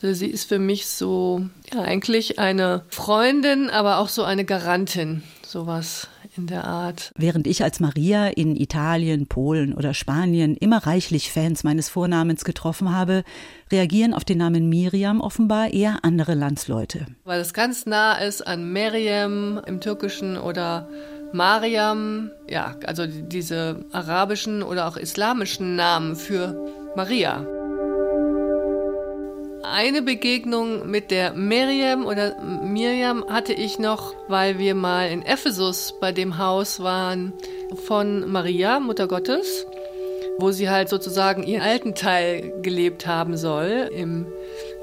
Sie 0.00 0.28
ist 0.28 0.48
für 0.48 0.60
mich 0.60 0.86
so, 0.86 1.44
ja, 1.74 1.80
eigentlich 1.82 2.38
eine 2.38 2.84
Freundin, 2.88 3.68
aber 3.68 3.98
auch 3.98 4.08
so 4.08 4.22
eine 4.22 4.44
Garantin. 4.44 5.24
Sowas 5.48 6.08
in 6.36 6.46
der 6.46 6.64
Art. 6.64 7.10
Während 7.16 7.46
ich 7.46 7.64
als 7.64 7.80
Maria 7.80 8.26
in 8.26 8.54
Italien, 8.54 9.28
Polen 9.28 9.72
oder 9.72 9.94
Spanien 9.94 10.54
immer 10.54 10.86
reichlich 10.86 11.32
Fans 11.32 11.64
meines 11.64 11.88
Vornamens 11.88 12.44
getroffen 12.44 12.94
habe, 12.94 13.24
reagieren 13.72 14.12
auf 14.12 14.26
den 14.26 14.36
Namen 14.36 14.68
Miriam 14.68 15.22
offenbar 15.22 15.72
eher 15.72 16.00
andere 16.02 16.34
Landsleute. 16.34 17.06
Weil 17.24 17.40
es 17.40 17.54
ganz 17.54 17.86
nah 17.86 18.18
ist 18.18 18.46
an 18.46 18.74
Miriam 18.74 19.58
im 19.64 19.80
Türkischen 19.80 20.36
oder 20.36 20.86
Mariam, 21.32 22.30
ja, 22.46 22.76
also 22.84 23.06
diese 23.06 23.86
arabischen 23.90 24.62
oder 24.62 24.86
auch 24.86 24.98
islamischen 24.98 25.76
Namen 25.76 26.14
für 26.14 26.92
Maria. 26.94 27.57
Eine 29.62 30.02
Begegnung 30.02 30.88
mit 30.90 31.10
der 31.10 31.32
Miriam 31.32 32.06
oder 32.06 32.40
Miriam 32.42 33.24
hatte 33.28 33.52
ich 33.52 33.78
noch, 33.78 34.14
weil 34.28 34.58
wir 34.58 34.74
mal 34.74 35.10
in 35.10 35.22
Ephesus 35.22 35.94
bei 36.00 36.12
dem 36.12 36.38
Haus 36.38 36.80
waren 36.80 37.32
von 37.86 38.30
Maria, 38.30 38.80
Mutter 38.80 39.08
Gottes, 39.08 39.66
wo 40.38 40.50
sie 40.52 40.70
halt 40.70 40.88
sozusagen 40.88 41.42
ihren 41.42 41.62
alten 41.62 41.94
Teil 41.94 42.52
gelebt 42.62 43.06
haben 43.06 43.36
soll 43.36 43.90
im 43.94 44.26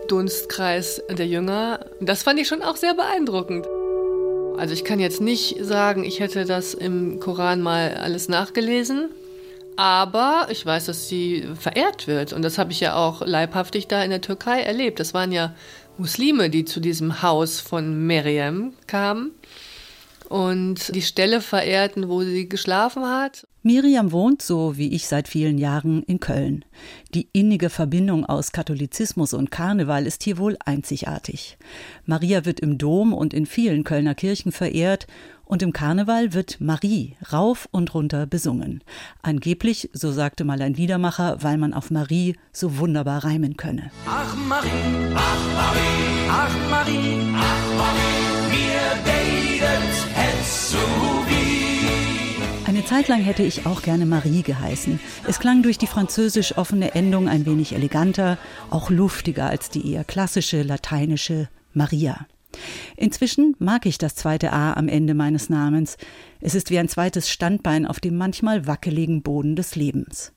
Dunstkreis 0.07 1.01
der 1.09 1.27
Jünger. 1.27 1.79
Das 1.99 2.23
fand 2.23 2.39
ich 2.39 2.47
schon 2.47 2.61
auch 2.61 2.75
sehr 2.75 2.93
beeindruckend. 2.93 3.65
Also 4.57 4.73
ich 4.73 4.83
kann 4.83 4.99
jetzt 4.99 5.21
nicht 5.21 5.57
sagen, 5.63 6.03
ich 6.03 6.19
hätte 6.19 6.45
das 6.45 6.73
im 6.73 7.19
Koran 7.19 7.61
mal 7.61 7.95
alles 7.95 8.29
nachgelesen, 8.29 9.09
aber 9.77 10.47
ich 10.49 10.65
weiß, 10.65 10.85
dass 10.85 11.07
sie 11.07 11.47
verehrt 11.59 12.07
wird 12.07 12.33
und 12.33 12.41
das 12.41 12.57
habe 12.57 12.71
ich 12.71 12.79
ja 12.79 12.95
auch 12.95 13.25
leibhaftig 13.25 13.87
da 13.87 14.03
in 14.03 14.09
der 14.09 14.21
Türkei 14.21 14.61
erlebt. 14.61 14.99
Das 14.99 15.13
waren 15.13 15.31
ja 15.31 15.53
Muslime, 15.97 16.49
die 16.49 16.65
zu 16.65 16.79
diesem 16.79 17.21
Haus 17.21 17.59
von 17.59 18.05
Miriam 18.05 18.73
kamen 18.87 19.31
und 20.29 20.93
die 20.95 21.01
Stelle 21.01 21.41
verehrten, 21.41 22.09
wo 22.09 22.21
sie 22.23 22.49
geschlafen 22.49 23.05
hat. 23.05 23.47
Miriam 23.63 24.11
wohnt, 24.11 24.41
so 24.41 24.77
wie 24.77 24.93
ich 24.93 25.07
seit 25.07 25.27
vielen 25.27 25.57
Jahren, 25.57 26.03
in 26.03 26.19
Köln. 26.19 26.65
Die 27.13 27.29
innige 27.33 27.69
Verbindung 27.69 28.25
aus 28.25 28.51
Katholizismus 28.51 29.33
und 29.33 29.49
Karneval 29.49 30.05
ist 30.05 30.23
hier 30.23 30.37
wohl 30.37 30.55
einzigartig. 30.63 31.57
Maria 32.05 32.45
wird 32.45 32.59
im 32.59 32.77
Dom 32.77 33.13
und 33.13 33.33
in 33.33 33.45
vielen 33.47 33.83
Kölner 33.83 34.13
Kirchen 34.13 34.51
verehrt 34.51 35.07
und 35.45 35.61
im 35.61 35.73
Karneval 35.73 36.33
wird 36.33 36.59
Marie 36.59 37.15
rauf 37.31 37.67
und 37.71 37.93
runter 37.93 38.25
besungen. 38.25 38.83
Angeblich, 39.21 39.89
so 39.93 40.11
sagte 40.11 40.43
mal 40.43 40.61
ein 40.61 40.73
Liedermacher, 40.73 41.37
weil 41.41 41.57
man 41.57 41.73
auf 41.73 41.91
Marie 41.91 42.35
so 42.51 42.77
wunderbar 42.77 43.23
reimen 43.23 43.57
könne. 43.57 43.91
Ach 44.05 44.35
Marie, 44.35 44.69
ach 45.15 45.39
Marie, 45.55 46.29
ach 46.29 46.69
Marie, 46.69 47.33
ach 47.35 47.77
Marie, 47.77 48.49
mir 48.49 49.03
deidet 49.05 49.93
het 50.13 50.45
so. 50.45 51.15
Eine 52.67 52.83
Zeit 52.83 53.07
lang 53.07 53.21
hätte 53.21 53.43
ich 53.43 53.67
auch 53.67 53.83
gerne 53.83 54.05
Marie 54.05 54.41
geheißen. 54.41 54.99
Es 55.27 55.39
klang 55.39 55.61
durch 55.61 55.77
die 55.77 55.87
französisch 55.87 56.57
offene 56.57 56.93
Endung 56.93 57.29
ein 57.29 57.45
wenig 57.45 57.73
eleganter, 57.73 58.37
auch 58.69 58.89
luftiger 58.89 59.45
als 59.45 59.69
die 59.69 59.93
eher 59.93 60.03
klassische 60.03 60.61
lateinische 60.61 61.47
Maria. 61.73 62.25
Inzwischen 62.97 63.55
mag 63.59 63.85
ich 63.85 63.97
das 63.97 64.15
zweite 64.15 64.53
A 64.53 64.73
am 64.73 64.87
Ende 64.87 65.13
meines 65.13 65.49
Namens. 65.49 65.97
Es 66.41 66.55
ist 66.55 66.69
wie 66.69 66.79
ein 66.79 66.89
zweites 66.89 67.29
Standbein 67.29 67.85
auf 67.85 67.99
dem 67.99 68.17
manchmal 68.17 68.67
wackeligen 68.67 69.21
Boden 69.21 69.55
des 69.55 69.75
Lebens. 69.75 70.33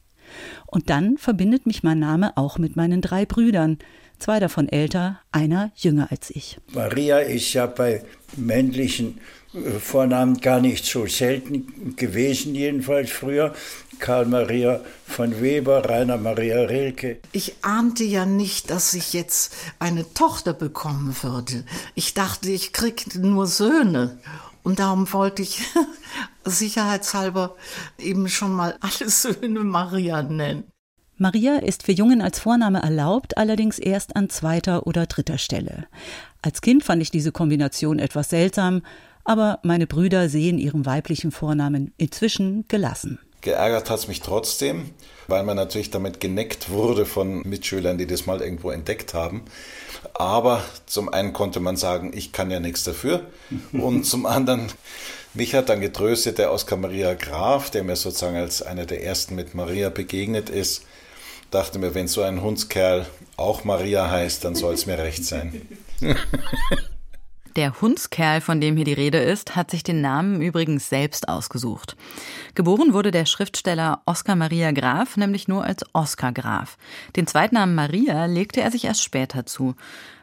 Und 0.67 0.91
dann 0.91 1.17
verbindet 1.19 1.67
mich 1.67 1.83
mein 1.83 1.99
Name 1.99 2.37
auch 2.37 2.59
mit 2.59 2.77
meinen 2.77 3.01
drei 3.01 3.25
Brüdern, 3.25 3.79
zwei 4.19 4.41
davon 4.41 4.69
älter, 4.69 5.21
einer 5.33 5.73
jünger 5.77 6.09
als 6.11 6.31
ich. 6.31 6.59
Maria 6.73 7.19
ist 7.19 7.53
ja 7.53 7.67
bei 7.67 8.03
männlichen 8.37 9.21
äh, 9.55 9.71
Vornamen 9.79 10.39
gar 10.39 10.61
nicht 10.61 10.85
so 10.85 11.07
selten 11.07 11.97
gewesen, 11.97 12.55
jedenfalls 12.55 13.11
früher. 13.11 13.55
Karl 13.99 14.27
Maria 14.27 14.81
von 15.07 15.41
Weber, 15.41 15.89
Rainer 15.89 16.17
Maria 16.17 16.63
Rilke. 16.63 17.21
Ich 17.33 17.57
ahnte 17.63 18.05
ja 18.05 18.25
nicht, 18.27 18.71
dass 18.71 18.95
ich 18.95 19.13
jetzt 19.13 19.55
eine 19.79 20.13
Tochter 20.15 20.53
bekommen 20.53 21.17
würde. 21.23 21.65
Ich 21.95 22.15
dachte, 22.15 22.51
ich 22.51 22.73
krieg 22.73 23.15
nur 23.17 23.47
Söhne. 23.47 24.19
Und 24.63 24.79
darum 24.79 25.11
wollte 25.13 25.43
ich 25.43 25.63
sicherheitshalber 26.45 27.57
eben 27.99 28.29
schon 28.29 28.53
mal 28.53 28.77
alle 28.81 29.09
Söhne 29.11 29.65
Maria 29.65 30.23
nennen. 30.23 30.65
Maria 31.17 31.57
ist 31.57 31.83
für 31.83 31.93
Jungen 31.93 32.23
als 32.23 32.39
Vorname 32.39 32.81
erlaubt, 32.81 33.37
allerdings 33.37 33.81
erst 33.81 34.15
an 34.15 34.31
zweiter 34.31 34.87
oder 34.87 35.07
dritter 35.07 35.37
Stelle. 35.37 35.89
Als 36.43 36.61
Kind 36.61 36.85
fand 36.85 37.03
ich 37.03 37.11
diese 37.11 37.33
Kombination 37.33 37.99
etwas 37.99 38.31
seltsam, 38.31 38.83
aber 39.25 39.59
meine 39.65 39.89
Brüder 39.89 40.29
sehen 40.29 40.59
ihren 40.59 40.87
weiblichen 40.87 41.33
Vornamen 41.33 41.93
inzwischen 41.97 42.67
gelassen. 42.69 43.19
Geärgert 43.41 43.89
hat 43.91 44.01
es 44.01 44.09
mich 44.09 44.21
trotzdem, 44.21 44.91
weil 45.29 45.45
man 45.45 45.57
natürlich 45.57 45.91
damit 45.91 46.21
geneckt 46.21 46.71
wurde 46.71 47.07
von 47.07 47.43
Mitschülern, 47.43 47.99
die 47.99 48.07
das 48.07 48.27
mal 48.27 48.41
irgendwo 48.41 48.71
entdeckt 48.71 49.15
haben. 49.15 49.45
Aber 50.15 50.63
zum 50.87 51.09
einen 51.09 51.33
konnte 51.33 51.61
man 51.61 51.77
sagen, 51.77 52.13
ich 52.15 52.33
kann 52.33 52.51
ja 52.51 52.61
nichts 52.61 52.85
dafür. 52.85 53.27
Und 53.73 54.05
zum 54.05 54.27
anderen, 54.27 54.67
mich 55.35 55.55
hat 55.55 55.69
dann 55.69 55.81
getröstet 55.81 56.39
der 56.39 56.53
Oskar 56.53 56.79
Maria 56.79 57.15
Graf, 57.15 57.71
der 57.71 57.85
mir 57.85 57.97
sozusagen 57.97 58.37
als 58.37 58.63
einer 58.63 58.87
der 58.87 59.05
ersten 59.05 59.35
mit 59.35 59.55
Maria 59.55 59.91
begegnet 59.91 60.51
ist. 60.51 60.83
Dachte 61.51 61.79
mir, 61.79 61.95
wenn 61.95 62.09
so 62.09 62.23
ein 62.23 62.43
Hundskerl 62.43 63.07
auch 63.37 63.65
Maria 63.65 64.11
heißt, 64.11 64.45
dann 64.45 64.55
soll 64.55 64.75
es 64.75 64.87
mir 64.87 64.99
recht 64.99 65.25
sein. 65.25 65.63
Der 67.59 67.81
Hundskerl, 67.81 68.41
von 68.41 68.61
dem 68.61 68.77
hier 68.77 68.85
die 68.85 68.93
Rede 68.93 69.19
ist, 69.19 69.57
hat 69.57 69.73
sich 69.73 69.83
den 69.83 70.01
Namen 70.01 70.41
übrigens 70.41 70.89
selbst 70.89 71.29
ausgesucht. 71.29 71.97
Geboren 72.55 72.93
wurde 72.93 73.11
der 73.11 73.27
Schriftsteller 73.27 74.01
Oskar 74.07 74.37
Maria 74.37 74.71
Graf 74.71 75.17
nämlich 75.17 75.49
nur 75.49 75.65
als 75.65 75.85
Oskar 75.93 76.31
Graf. 76.31 76.79
Den 77.17 77.27
Zweitnamen 77.27 77.75
Maria 77.75 78.27
legte 78.27 78.61
er 78.61 78.71
sich 78.71 78.85
erst 78.85 79.03
später 79.03 79.45
zu, 79.45 79.75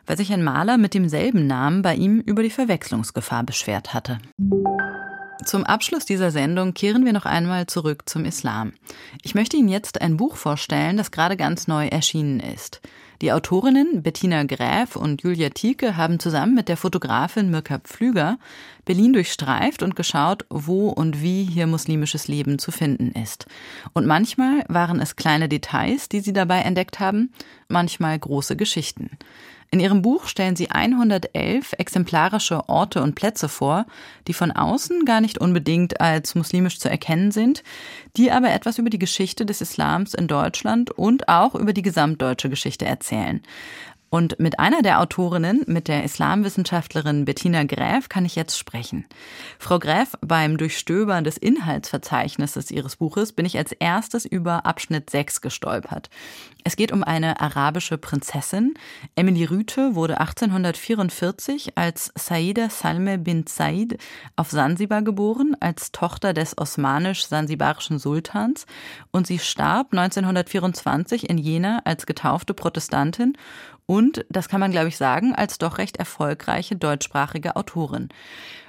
weil 0.05 0.15
sich 0.15 0.31
ein 0.31 0.45
Maler 0.45 0.77
mit 0.77 0.93
demselben 0.93 1.45
Namen 1.45 1.81
bei 1.81 1.95
ihm 1.95 2.21
über 2.21 2.41
die 2.41 2.49
Verwechslungsgefahr 2.49 3.43
beschwert 3.43 3.93
hatte. 3.93 4.19
Zum 5.43 5.65
Abschluss 5.65 6.05
dieser 6.05 6.31
Sendung 6.31 6.73
kehren 6.73 7.03
wir 7.03 7.11
noch 7.11 7.25
einmal 7.25 7.67
zurück 7.67 8.03
zum 8.05 8.23
Islam. 8.23 8.71
Ich 9.23 9.35
möchte 9.35 9.57
Ihnen 9.57 9.67
jetzt 9.67 9.99
ein 9.99 10.15
Buch 10.15 10.37
vorstellen, 10.37 10.95
das 10.95 11.11
gerade 11.11 11.35
ganz 11.35 11.67
neu 11.67 11.87
erschienen 11.87 12.39
ist. 12.39 12.79
Die 13.25 13.31
Autorinnen 13.31 14.03
Bettina 14.03 14.43
Gräf 14.43 14.95
und 14.95 15.23
Julia 15.23 15.49
Tieke 15.49 15.97
haben 15.97 16.19
zusammen 16.19 16.53
mit 16.53 16.69
der 16.69 16.77
Fotografin 16.77 17.49
Mirka 17.49 17.79
Pflüger 17.79 18.37
Berlin 18.85 19.13
durchstreift 19.13 19.81
und 19.81 19.95
geschaut, 19.95 20.45
wo 20.51 20.89
und 20.89 21.23
wie 21.23 21.43
hier 21.43 21.65
muslimisches 21.65 22.27
Leben 22.27 22.59
zu 22.59 22.69
finden 22.69 23.13
ist. 23.19 23.47
Und 23.93 24.05
manchmal 24.05 24.63
waren 24.67 25.01
es 25.01 25.15
kleine 25.15 25.49
Details, 25.49 26.07
die 26.07 26.19
sie 26.19 26.33
dabei 26.33 26.59
entdeckt 26.59 26.99
haben, 26.99 27.31
manchmal 27.67 28.17
große 28.17 28.55
Geschichten. 28.55 29.11
In 29.71 29.79
ihrem 29.79 30.01
Buch 30.01 30.27
stellen 30.27 30.55
sie 30.55 30.71
111 30.71 31.73
exemplarische 31.77 32.69
Orte 32.69 33.01
und 33.01 33.15
Plätze 33.15 33.49
vor, 33.49 33.85
die 34.27 34.33
von 34.33 34.51
außen 34.51 35.05
gar 35.05 35.21
nicht 35.21 35.37
unbedingt 35.37 35.99
als 35.99 36.35
muslimisch 36.35 36.79
zu 36.79 36.89
erkennen 36.89 37.31
sind, 37.31 37.63
die 38.15 38.31
aber 38.31 38.51
etwas 38.51 38.77
über 38.77 38.89
die 38.89 38.99
Geschichte 38.99 39.45
des 39.45 39.61
Islams 39.61 40.13
in 40.13 40.27
Deutschland 40.27 40.91
und 40.91 41.27
auch 41.27 41.55
über 41.55 41.73
die 41.73 41.81
gesamtdeutsche 41.81 42.49
Geschichte 42.49 42.85
erzählen. 42.85 43.41
Und 44.15 44.39
mit 44.39 44.59
einer 44.61 44.81
der 44.81 45.01
Autorinnen, 45.01 45.63
mit 45.67 45.89
der 45.89 46.05
Islamwissenschaftlerin 46.05 47.25
Bettina 47.25 47.65
Gräf, 47.65 48.07
kann 48.07 48.23
ich 48.23 48.37
jetzt 48.37 48.57
sprechen. 48.57 49.03
Frau 49.59 49.77
Gräf, 49.77 50.13
beim 50.21 50.57
Durchstöbern 50.57 51.25
des 51.25 51.35
Inhaltsverzeichnisses 51.35 52.71
Ihres 52.71 52.95
Buches 52.95 53.33
bin 53.33 53.45
ich 53.45 53.57
als 53.57 53.73
erstes 53.73 54.23
über 54.23 54.65
Abschnitt 54.65 55.09
6 55.09 55.41
gestolpert. 55.41 56.09
Es 56.63 56.77
geht 56.77 56.93
um 56.93 57.03
eine 57.03 57.41
arabische 57.41 57.97
Prinzessin. 57.97 58.75
Emily 59.17 59.43
Rüthe 59.43 59.95
wurde 59.95 60.21
1844 60.21 61.77
als 61.77 62.13
Saida 62.15 62.69
Salme 62.69 63.17
bin 63.17 63.45
Said 63.47 63.97
auf 64.37 64.49
Sansibar 64.49 65.01
geboren, 65.01 65.57
als 65.59 65.91
Tochter 65.91 66.33
des 66.33 66.57
osmanisch-sansibarischen 66.57 67.99
Sultans 67.99 68.65
und 69.11 69.27
sie 69.27 69.39
starb 69.39 69.91
1924 69.91 71.29
in 71.29 71.37
Jena 71.37 71.81
als 71.83 72.05
getaufte 72.05 72.53
Protestantin 72.53 73.33
und, 73.85 74.25
das 74.29 74.49
kann 74.49 74.59
man 74.59 74.71
glaube 74.71 74.87
ich 74.87 74.97
sagen, 74.97 75.35
als 75.35 75.57
doch 75.57 75.77
recht 75.77 75.97
erfolgreiche 75.97 76.75
deutschsprachige 76.75 77.55
Autorin. 77.55 78.09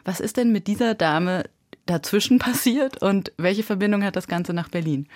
Was 0.04 0.20
ist 0.20 0.36
denn 0.36 0.52
mit 0.52 0.66
dieser 0.66 0.94
Dame 0.94 1.44
dazwischen 1.86 2.38
passiert 2.40 3.02
und 3.02 3.32
welche 3.36 3.62
Verbindung 3.62 4.04
hat 4.04 4.16
das 4.16 4.28
Ganze 4.28 4.52
nach 4.52 4.68
Berlin? 4.68 5.08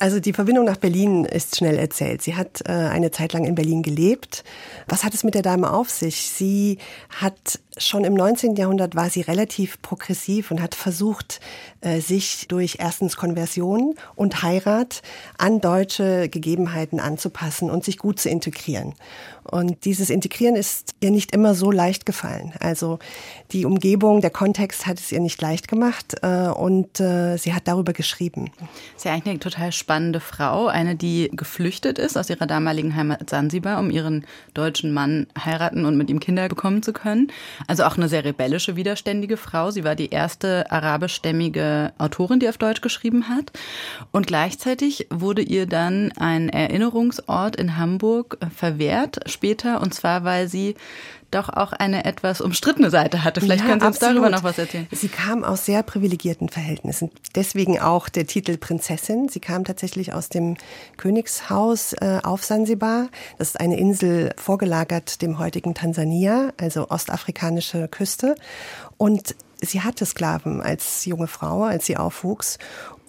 Also 0.00 0.18
die 0.18 0.32
Verbindung 0.32 0.64
nach 0.64 0.78
Berlin 0.78 1.26
ist 1.26 1.56
schnell 1.56 1.76
erzählt. 1.76 2.22
Sie 2.22 2.34
hat 2.34 2.62
äh, 2.66 2.72
eine 2.72 3.10
Zeit 3.10 3.34
lang 3.34 3.44
in 3.44 3.54
Berlin 3.54 3.82
gelebt. 3.82 4.44
Was 4.88 5.04
hat 5.04 5.12
es 5.12 5.24
mit 5.24 5.34
der 5.34 5.42
Dame 5.42 5.70
auf 5.70 5.90
sich? 5.90 6.30
Sie 6.30 6.78
hat 7.10 7.60
schon 7.76 8.04
im 8.04 8.14
19. 8.14 8.56
Jahrhundert 8.56 8.94
war 8.94 9.10
sie 9.10 9.20
relativ 9.20 9.82
progressiv 9.82 10.50
und 10.50 10.62
hat 10.62 10.74
versucht, 10.74 11.40
äh, 11.82 12.00
sich 12.00 12.48
durch 12.48 12.78
erstens 12.80 13.18
Konversion 13.18 13.94
und 14.16 14.42
Heirat 14.42 15.02
an 15.36 15.60
deutsche 15.60 16.30
Gegebenheiten 16.30 16.98
anzupassen 16.98 17.70
und 17.70 17.84
sich 17.84 17.98
gut 17.98 18.18
zu 18.18 18.30
integrieren. 18.30 18.94
Und 19.50 19.84
dieses 19.84 20.10
Integrieren 20.10 20.54
ist 20.54 20.94
ihr 21.00 21.10
nicht 21.10 21.34
immer 21.34 21.54
so 21.54 21.72
leicht 21.72 22.06
gefallen. 22.06 22.52
Also 22.60 23.00
die 23.50 23.64
Umgebung, 23.64 24.20
der 24.20 24.30
Kontext 24.30 24.86
hat 24.86 25.00
es 25.00 25.10
ihr 25.10 25.18
nicht 25.18 25.42
leicht 25.42 25.66
gemacht 25.66 26.14
äh, 26.22 26.48
und 26.48 27.00
äh, 27.00 27.36
sie 27.36 27.52
hat 27.52 27.66
darüber 27.66 27.92
geschrieben. 27.92 28.52
Sie 28.58 28.96
ist 28.96 29.04
ja 29.06 29.12
eigentlich 29.12 29.30
eine 29.30 29.40
total 29.40 29.72
spannende 29.72 30.20
Frau, 30.20 30.68
eine, 30.68 30.94
die 30.94 31.30
geflüchtet 31.32 31.98
ist 31.98 32.16
aus 32.16 32.30
ihrer 32.30 32.46
damaligen 32.46 32.94
Heimat 32.94 33.28
Sansibar, 33.28 33.80
um 33.80 33.90
ihren 33.90 34.24
deutschen 34.54 34.92
Mann 34.92 35.26
heiraten 35.36 35.84
und 35.84 35.96
mit 35.96 36.10
ihm 36.10 36.20
Kinder 36.20 36.48
bekommen 36.48 36.84
zu 36.84 36.92
können. 36.92 37.32
Also 37.66 37.82
auch 37.82 37.96
eine 37.96 38.08
sehr 38.08 38.24
rebellische, 38.24 38.76
widerständige 38.76 39.36
Frau. 39.36 39.72
Sie 39.72 39.82
war 39.82 39.96
die 39.96 40.10
erste 40.10 40.70
arabischstämmige 40.70 41.92
Autorin, 41.98 42.38
die 42.38 42.48
auf 42.48 42.58
Deutsch 42.58 42.82
geschrieben 42.82 43.28
hat. 43.28 43.50
Und 44.12 44.28
gleichzeitig 44.28 45.08
wurde 45.10 45.42
ihr 45.42 45.66
dann 45.66 46.12
ein 46.12 46.50
Erinnerungsort 46.50 47.56
in 47.56 47.76
Hamburg 47.76 48.38
verwehrt 48.54 49.18
später, 49.40 49.80
und 49.80 49.94
zwar 49.94 50.22
weil 50.24 50.48
sie 50.48 50.76
doch 51.30 51.48
auch 51.48 51.72
eine 51.72 52.04
etwas 52.04 52.40
umstrittene 52.40 52.90
Seite 52.90 53.24
hatte. 53.24 53.40
Vielleicht 53.40 53.62
ja, 53.62 53.68
können 53.68 53.80
Sie 53.80 53.86
uns 53.86 53.96
absolut. 53.96 54.16
darüber 54.16 54.36
noch 54.36 54.42
was 54.42 54.58
erzählen. 54.58 54.86
Sie 54.90 55.08
kam 55.08 55.44
aus 55.44 55.64
sehr 55.64 55.82
privilegierten 55.82 56.48
Verhältnissen. 56.48 57.10
Deswegen 57.34 57.78
auch 57.78 58.08
der 58.08 58.26
Titel 58.26 58.56
Prinzessin. 58.56 59.28
Sie 59.28 59.40
kam 59.40 59.64
tatsächlich 59.64 60.12
aus 60.12 60.28
dem 60.28 60.56
Königshaus 60.96 61.92
äh, 61.94 62.18
auf 62.22 62.44
Sansibar. 62.44 63.08
Das 63.38 63.50
ist 63.50 63.60
eine 63.60 63.78
Insel 63.78 64.34
vorgelagert 64.36 65.22
dem 65.22 65.38
heutigen 65.38 65.74
Tansania, 65.74 66.52
also 66.60 66.90
ostafrikanische 66.90 67.86
Küste. 67.88 68.34
Und 68.98 69.36
sie 69.62 69.82
hatte 69.82 70.06
Sklaven 70.06 70.60
als 70.60 71.04
junge 71.04 71.28
Frau, 71.28 71.62
als 71.62 71.86
sie 71.86 71.96
aufwuchs 71.96 72.58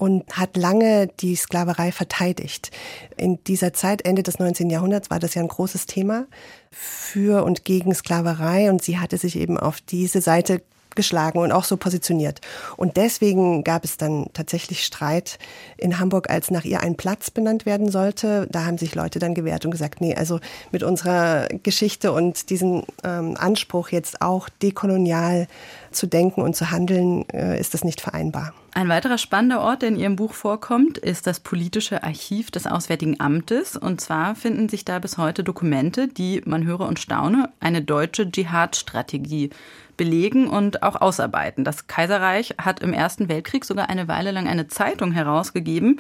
und 0.02 0.36
hat 0.36 0.58
lange 0.58 1.10
die 1.20 1.36
Sklaverei 1.36 1.92
verteidigt. 1.92 2.72
In 3.18 3.38
dieser 3.44 3.72
Zeit, 3.72 4.04
Ende 4.04 4.24
des 4.24 4.40
19. 4.40 4.72
Jahrhunderts, 4.72 5.12
war 5.12 5.20
das 5.20 5.36
ja 5.36 5.44
ein 5.44 5.48
großes 5.48 5.86
Thema 5.86 6.26
für 6.72 7.44
und 7.44 7.66
gegen 7.66 7.94
Sklaverei 7.94 8.72
und 8.72 8.82
sie 8.82 8.98
hatte 8.98 9.20
sich 9.20 9.36
eben 9.36 9.60
auf 9.60 9.80
diese 9.80 10.20
Seite 10.20 10.64
geschlagen 10.96 11.40
und 11.40 11.52
auch 11.52 11.64
so 11.64 11.78
positioniert. 11.78 12.42
Und 12.78 12.98
deswegen 12.98 13.64
gab 13.64 13.84
es 13.84 13.98
dann 13.98 14.28
tatsächlich 14.34 14.84
Streit 14.84 15.40
in 15.78 16.00
Hamburg, 16.00 16.30
als 16.30 16.52
nach 16.52 16.64
ihr 16.64 16.82
ein 16.82 16.96
Platz 16.96 17.32
benannt 17.32 17.66
werden 17.66 17.92
sollte. 17.92 18.48
Da 18.52 18.66
haben 18.66 18.78
sich 18.78 18.96
Leute 18.96 19.20
dann 19.20 19.34
gewehrt 19.34 19.66
und 19.66 19.72
gesagt, 19.72 20.02
nee, 20.02 20.16
also 20.16 20.40
mit 20.72 20.84
unserer 20.84 21.48
Geschichte 21.64 22.12
und 22.12 22.50
diesem 22.50 22.84
ähm, 23.04 23.36
Anspruch 23.38 23.90
jetzt 23.90 24.22
auch 24.22 24.50
dekolonial 24.50 25.48
zu 25.92 26.08
denken 26.08 26.42
und 26.42 26.56
zu 26.56 26.72
handeln, 26.72 27.28
äh, 27.30 27.60
ist 27.60 27.74
das 27.74 27.84
nicht 27.84 28.02
vereinbar. 28.02 28.54
Ein 28.74 28.88
weiterer 28.88 29.18
spannender 29.18 29.60
Ort, 29.62 29.82
der 29.82 29.90
in 29.90 29.98
Ihrem 29.98 30.16
Buch 30.16 30.34
vorkommt, 30.34 30.98
ist 30.98 31.28
das 31.28 31.42
politische 31.42 32.04
Archiv 32.04 32.52
des 32.52 32.68
Auswärtigen 32.68 33.20
Amtes. 33.20 33.76
Und 33.76 34.00
zwar 34.00 34.34
finden 34.34 34.70
sich 34.70 34.86
da 34.86 35.00
bis 35.00 35.18
heute 35.18 35.44
Dokumente, 35.44 36.08
die, 36.08 36.42
man 36.46 36.66
höre 36.66 36.82
und 36.82 36.98
staune, 36.98 37.50
eine 37.60 37.82
deutsche 37.82 38.32
Dschihad-Strategie 38.32 39.50
belegen 39.98 40.48
und 40.48 40.84
auch 40.84 41.00
ausarbeiten. 41.00 41.64
Das 41.64 41.88
Kaiserreich 41.88 42.56
hat 42.58 42.82
im 42.82 42.94
Ersten 42.94 43.30
Weltkrieg 43.30 43.66
sogar 43.66 43.90
eine 43.90 44.08
Weile 44.08 44.32
lang 44.32 44.48
eine 44.48 44.68
Zeitung 44.68 45.12
herausgegeben, 45.12 46.00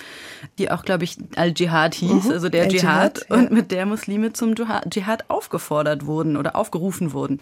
die 0.58 0.71
auch, 0.71 0.84
glaube 0.84 1.04
ich, 1.04 1.17
Al-Dschihad 1.36 1.95
hieß, 1.95 2.25
mhm, 2.25 2.32
also 2.32 2.49
der 2.49 2.67
Dschihad, 2.67 3.25
ja. 3.30 3.36
und 3.36 3.51
mit 3.51 3.71
der 3.71 3.86
Muslime 3.86 4.34
zum 4.34 4.56
Dschihad 4.56 5.30
aufgefordert 5.30 6.06
wurden 6.06 6.38
oder 6.38 6.56
aufgerufen 6.56 7.13
wurden. 7.13 7.39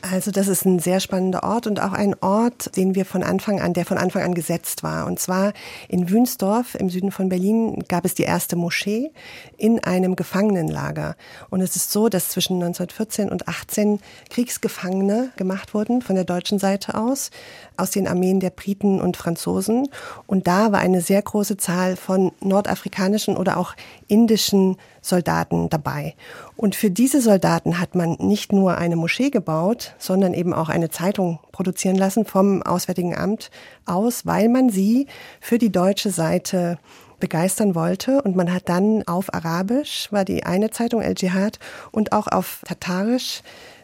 Also 0.00 0.30
das 0.30 0.46
ist 0.46 0.64
ein 0.64 0.78
sehr 0.78 1.00
spannender 1.00 1.42
Ort 1.42 1.66
und 1.66 1.80
auch 1.80 1.92
ein 1.92 2.14
Ort, 2.20 2.76
den 2.76 2.94
wir 2.94 3.04
von 3.04 3.24
Anfang 3.24 3.60
an, 3.60 3.72
der 3.72 3.84
von 3.84 3.98
Anfang 3.98 4.22
an 4.22 4.34
gesetzt 4.34 4.84
war. 4.84 5.06
Und 5.06 5.18
zwar 5.18 5.52
in 5.88 6.08
Wünsdorf 6.08 6.76
im 6.76 6.88
Süden 6.88 7.10
von 7.10 7.28
Berlin 7.28 7.82
gab 7.88 8.04
es 8.04 8.14
die 8.14 8.22
erste 8.22 8.54
Moschee 8.54 9.10
in 9.56 9.82
einem 9.82 10.14
Gefangenenlager. 10.14 11.16
Und 11.50 11.62
es 11.62 11.74
ist 11.74 11.90
so, 11.90 12.08
dass 12.08 12.28
zwischen 12.28 12.54
1914 12.62 13.28
und 13.28 13.48
18 13.48 13.98
Kriegsgefangene 14.30 15.30
gemacht 15.36 15.74
wurden 15.74 16.00
von 16.00 16.14
der 16.14 16.24
deutschen 16.24 16.60
Seite 16.60 16.94
aus, 16.94 17.30
aus 17.76 17.90
den 17.90 18.06
Armeen 18.06 18.38
der 18.38 18.50
Briten 18.50 19.00
und 19.00 19.16
Franzosen. 19.16 19.88
Und 20.28 20.46
da 20.46 20.70
war 20.70 20.78
eine 20.78 21.00
sehr 21.00 21.22
große 21.22 21.56
Zahl 21.56 21.96
von 21.96 22.30
nordafrikanischen 22.40 23.36
oder 23.36 23.56
auch 23.56 23.74
indischen 24.06 24.76
Soldaten 25.02 25.68
dabei. 25.70 26.14
Und 26.56 26.74
für 26.74 26.90
diese 26.90 27.20
Soldaten 27.20 27.80
hat 27.80 27.94
man 27.94 28.16
nicht 28.20 28.52
nur 28.52 28.78
eine 28.78 28.96
Moschee 28.96 29.30
gebaut, 29.30 29.87
sondern 29.98 30.34
eben 30.34 30.52
auch 30.52 30.68
eine 30.68 30.90
Zeitung 30.90 31.38
produzieren 31.52 31.96
lassen 31.96 32.24
vom 32.24 32.62
Auswärtigen 32.62 33.16
Amt 33.16 33.50
aus, 33.86 34.26
weil 34.26 34.48
man 34.48 34.70
sie 34.70 35.06
für 35.40 35.58
die 35.58 35.72
deutsche 35.72 36.10
Seite 36.10 36.78
begeistern 37.20 37.74
wollte. 37.74 38.22
Und 38.22 38.36
man 38.36 38.52
hat 38.52 38.68
dann 38.68 39.02
auf 39.06 39.32
Arabisch, 39.34 40.08
war 40.10 40.24
die 40.24 40.44
eine 40.44 40.70
Zeitung 40.70 41.00
El 41.00 41.14
Jihad, 41.16 41.58
und 41.90 42.12
auch 42.12 42.26
auf 42.26 42.62
Tatarisch 42.66 43.42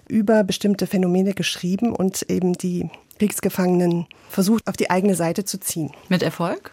über 0.09 0.45
bestimmte 0.45 0.87
Phänomene 0.87 1.35
geschrieben 1.35 1.95
und 1.95 2.23
eben 2.31 2.53
die 2.53 2.91
Kriegsgefangenen 3.19 4.07
versucht, 4.29 4.67
auf 4.67 4.77
die 4.77 4.91
eigene 4.91 5.15
Seite 5.15 5.45
zu 5.45 5.59
ziehen. 5.59 5.93
Mit 6.09 6.23
Erfolg? 6.23 6.73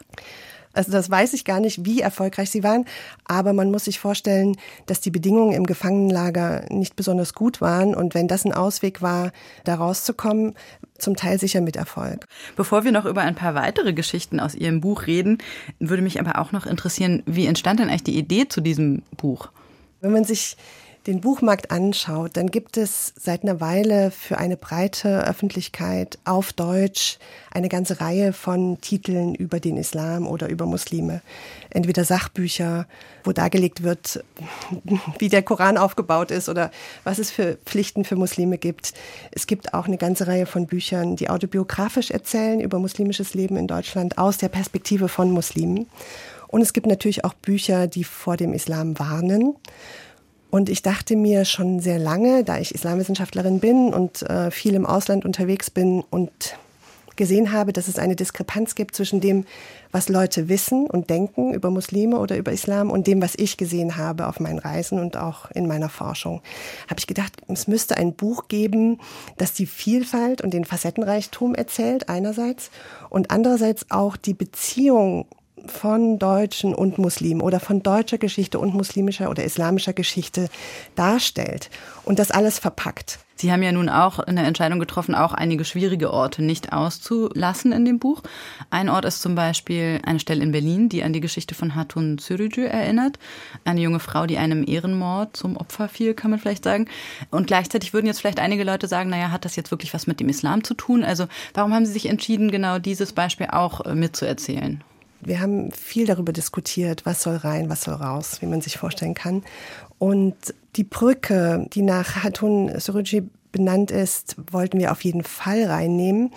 Also 0.74 0.92
das 0.92 1.10
weiß 1.10 1.34
ich 1.34 1.46
gar 1.46 1.60
nicht, 1.60 1.86
wie 1.86 2.02
erfolgreich 2.02 2.50
sie 2.50 2.64
waren, 2.64 2.86
aber 3.26 3.54
man 3.54 3.72
muss 3.72 3.86
sich 3.86 4.00
vorstellen, 4.00 4.58
dass 4.86 5.02
die 5.02 5.12
Bedingungen 5.12 5.54
im 5.54 5.66
Gefangenenlager 5.66 6.66
nicht 6.70 6.96
besonders 6.96 7.34
gut 7.34 7.62
waren 7.62 7.94
und 7.96 8.14
wenn 8.14 8.28
das 8.28 8.46
ein 8.46 8.54
Ausweg 8.54 9.02
war, 9.02 9.32
da 9.64 9.76
rauszukommen, 9.76 10.56
zum 10.98 11.16
Teil 11.16 11.40
sicher 11.40 11.62
mit 11.62 11.76
Erfolg. 11.76 12.26
Bevor 12.56 12.84
wir 12.84 12.92
noch 12.92 13.06
über 13.06 13.22
ein 13.22 13.36
paar 13.36 13.56
weitere 13.56 13.94
Geschichten 13.94 14.40
aus 14.40 14.56
Ihrem 14.56 14.82
Buch 14.82 15.08
reden, 15.08 15.40
würde 15.80 16.04
mich 16.04 16.20
aber 16.20 16.40
auch 16.40 16.52
noch 16.52 16.66
interessieren, 16.66 17.24
wie 17.26 17.48
entstand 17.48 17.80
denn 17.80 17.90
eigentlich 17.90 18.04
die 18.04 18.18
Idee 18.18 18.48
zu 18.48 18.62
diesem 18.62 19.02
Buch? 19.18 19.50
Wenn 20.00 20.12
man 20.12 20.24
sich 20.24 20.58
den 21.08 21.20
Buchmarkt 21.20 21.72
anschaut, 21.72 22.38
dann 22.38 22.52
gibt 22.52 22.78
es 22.78 23.14
seit 23.20 23.42
einer 23.42 23.60
Weile 23.60 24.12
für 24.12 24.38
eine 24.38 24.56
breite 24.56 25.26
Öffentlichkeit 25.26 26.20
auf 26.26 26.54
Deutsch 26.54 27.18
eine 27.50 27.70
ganze 27.70 28.02
Reihe 28.02 28.34
von 28.34 28.80
Titeln 28.82 29.34
über 29.34 29.60
den 29.60 29.78
Islam 29.78 30.28
oder 30.28 30.48
über 30.50 30.68
Muslime. 30.68 31.22
Entweder 31.72 32.06
Sachbücher, 32.06 32.86
wo 33.24 33.32
dargelegt 33.32 33.82
wird, 33.82 34.24
wie 35.18 35.30
der 35.30 35.42
Koran 35.42 35.78
aufgebaut 35.78 36.30
ist 36.30 36.50
oder 36.50 36.70
was 37.04 37.18
es 37.18 37.32
für 37.32 37.58
Pflichten 37.66 38.06
für 38.06 38.16
Muslime 38.16 38.60
gibt. 38.60 38.94
Es 39.32 39.48
gibt 39.48 39.74
auch 39.74 39.88
eine 39.88 39.98
ganze 39.98 40.28
Reihe 40.28 40.46
von 40.46 40.68
Büchern, 40.68 41.16
die 41.16 41.30
autobiografisch 41.30 42.12
erzählen 42.12 42.60
über 42.60 42.78
muslimisches 42.78 43.34
Leben 43.34 43.58
in 43.58 43.68
Deutschland 43.68 44.20
aus 44.20 44.38
der 44.38 44.50
Perspektive 44.50 45.08
von 45.08 45.32
Muslimen. 45.32 45.88
Und 46.48 46.62
es 46.62 46.74
gibt 46.74 46.86
natürlich 46.86 47.26
auch 47.26 47.34
Bücher, 47.34 47.88
die 47.88 48.04
vor 48.04 48.38
dem 48.38 48.54
Islam 48.54 49.00
warnen. 49.00 49.56
Und 50.52 50.70
ich 50.70 50.82
dachte 50.82 51.16
mir 51.16 51.46
schon 51.46 51.80
sehr 51.80 51.98
lange, 51.98 52.44
da 52.44 52.60
ich 52.60 52.76
Islamwissenschaftlerin 52.76 53.60
bin 53.62 53.94
und 53.94 54.22
äh, 54.24 54.52
viel 54.52 54.76
im 54.76 54.86
Ausland 54.86 55.24
unterwegs 55.24 55.72
bin 55.72 56.04
und 56.10 56.58
gesehen 57.16 57.52
habe, 57.54 57.72
dass 57.72 57.88
es 57.88 57.98
eine 57.98 58.16
Diskrepanz 58.16 58.76
gibt 58.76 58.96
zwischen 58.96 59.22
dem, 59.22 59.46
was 59.92 60.10
Leute 60.10 60.50
wissen 60.50 60.88
und 60.88 61.10
denken 61.10 61.54
über 61.54 61.70
Muslime 61.70 62.20
oder 62.20 62.38
über 62.38 62.52
Islam 62.52 62.90
und 62.90 63.08
dem, 63.08 63.22
was 63.22 63.36
ich 63.36 63.58
gesehen 63.58 63.96
habe 63.96 64.28
auf 64.28 64.40
meinen 64.40 64.60
Reisen 64.60 65.00
und 65.00 65.18
auch 65.18 65.50
in 65.52 65.68
meiner 65.68 65.90
Forschung, 65.90 66.42
habe 66.90 67.00
ich 67.00 67.08
gedacht, 67.08 67.34
es 67.48 67.68
müsste 67.68 67.96
ein 67.96 68.14
Buch 68.14 68.48
geben, 68.48 69.00
das 69.38 69.54
die 69.54 69.66
Vielfalt 69.66 70.42
und 70.42 70.54
den 70.54 70.66
Facettenreichtum 70.66 71.56
erzählt 71.56 72.10
einerseits 72.10 72.72
und 73.10 73.32
andererseits 73.32 73.86
auch 73.90 74.18
die 74.18 74.34
Beziehung 74.34 75.28
von 75.67 76.19
Deutschen 76.19 76.74
und 76.74 76.97
Muslimen 76.97 77.41
oder 77.41 77.60
von 77.60 77.84
deutscher 77.84 78.17
Geschichte 78.17 78.60
und 78.60 78.74
muslimischer 78.74 79.30
oder 79.30 79.43
islamischer 79.43 79.93
Geschichte 79.93 80.50
darstellt 80.95 81.69
und 82.04 82.19
das 82.19 82.32
alles 82.32 82.60
verpackt. 82.60 83.19
Sie 83.41 83.52
haben 83.52 83.63
ja 83.63 83.71
nun 83.71 83.89
auch 83.89 84.19
eine 84.19 84.45
Entscheidung 84.45 84.80
getroffen, 84.80 85.15
auch 85.15 85.34
einige 85.34 85.65
schwierige 85.65 86.13
Orte 86.13 86.43
nicht 86.43 86.74
auszulassen 86.74 87.71
in 87.71 87.86
dem 87.86 87.97
Buch. 87.97 88.21
Ein 88.69 88.88
Ort 88.88 89.04
ist 89.06 89.24
zum 89.24 89.34
Beispiel 89.34 90.00
eine 90.06 90.19
Stelle 90.19 90.43
in 90.43 90.52
Berlin, 90.52 90.89
die 90.89 91.02
an 91.02 91.12
die 91.12 91.21
Geschichte 91.21 91.56
von 91.56 91.74
Hatun 91.74 92.19
Sürücü 92.19 92.65
erinnert. 92.65 93.17
Eine 93.65 93.82
junge 93.82 94.00
Frau, 94.00 94.28
die 94.28 94.38
einem 94.38 94.63
Ehrenmord 94.67 95.36
zum 95.36 95.58
Opfer 95.58 95.89
fiel, 95.89 96.13
kann 96.13 96.30
man 96.30 96.39
vielleicht 96.39 96.65
sagen. 96.65 96.86
Und 97.32 97.47
gleichzeitig 97.47 97.95
würden 97.95 98.06
jetzt 98.06 98.19
vielleicht 98.19 98.39
einige 98.39 98.63
Leute 98.63 98.88
sagen, 98.88 99.10
naja, 99.10 99.32
hat 99.32 99.43
das 99.43 99.56
jetzt 99.56 99.71
wirklich 99.71 99.91
was 99.95 100.06
mit 100.06 100.19
dem 100.19 100.30
Islam 100.30 100.63
zu 100.63 100.76
tun? 100.76 101.04
Also 101.04 101.26
warum 101.56 101.74
haben 101.74 101.88
Sie 101.88 101.93
sich 101.93 102.10
entschieden, 102.10 102.52
genau 102.52 102.78
dieses 102.78 103.12
Beispiel 103.12 103.47
auch 103.47 103.84
äh, 103.86 103.95
mitzuerzählen? 103.95 104.84
Wir 105.24 105.40
haben 105.40 105.72
viel 105.72 106.06
darüber 106.06 106.34
diskutiert, 106.34 107.06
was 107.06 107.22
soll 107.22 107.36
rein, 107.36 107.70
was 107.70 107.84
soll 107.84 107.96
raus, 107.96 108.38
wie 108.42 108.48
man 108.48 108.62
sich 108.62 108.78
vorstellen 108.78 109.14
kann. 109.14 109.44
Und 110.00 110.36
die 110.76 110.84
Brücke, 110.84 111.68
die 111.74 111.82
nach 111.82 112.24
Hatun 112.24 112.80
Suruji 112.80 113.30
benannt 113.52 113.92
ist, 113.92 114.36
wollten 114.52 114.80
wir 114.80 114.92
auf 114.92 115.04
jeden 115.04 115.24
Fall 115.24 115.66
reinnehmen, 115.66 116.32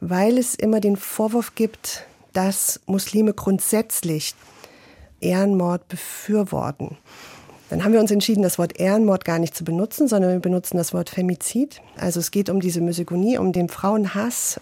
weil 0.00 0.38
es 0.38 0.54
immer 0.54 0.80
den 0.80 0.96
Vorwurf 0.96 1.54
gibt, 1.54 2.04
dass 2.32 2.80
Muslime 2.86 3.34
grundsätzlich 3.34 4.34
Ehrenmord 5.20 5.88
befürworten. 5.88 6.96
Dann 7.70 7.84
haben 7.84 7.94
wir 7.94 8.00
uns 8.00 8.10
entschieden, 8.10 8.42
das 8.42 8.58
Wort 8.58 8.78
Ehrenmord 8.78 9.24
gar 9.24 9.38
nicht 9.38 9.56
zu 9.56 9.64
benutzen, 9.64 10.06
sondern 10.06 10.32
wir 10.32 10.40
benutzen 10.40 10.76
das 10.76 10.92
Wort 10.92 11.08
Femizid. 11.08 11.80
Also 11.96 12.20
es 12.20 12.30
geht 12.30 12.50
um 12.50 12.60
diese 12.60 12.82
Misogonie, 12.82 13.38
um 13.38 13.52
den 13.52 13.70
Frauenhass 13.70 14.60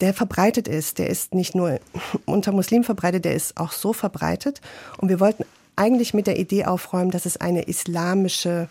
der 0.00 0.14
verbreitet 0.14 0.68
ist. 0.68 0.98
Der 0.98 1.08
ist 1.08 1.34
nicht 1.34 1.54
nur 1.54 1.80
unter 2.24 2.52
Muslimen 2.52 2.84
verbreitet, 2.84 3.24
der 3.24 3.34
ist 3.34 3.56
auch 3.56 3.72
so 3.72 3.92
verbreitet. 3.92 4.60
Und 4.98 5.08
wir 5.08 5.20
wollten 5.20 5.44
eigentlich 5.76 6.14
mit 6.14 6.26
der 6.26 6.38
Idee 6.38 6.64
aufräumen, 6.66 7.10
dass 7.10 7.26
es 7.26 7.38
eine 7.38 7.62
islamische 7.62 8.68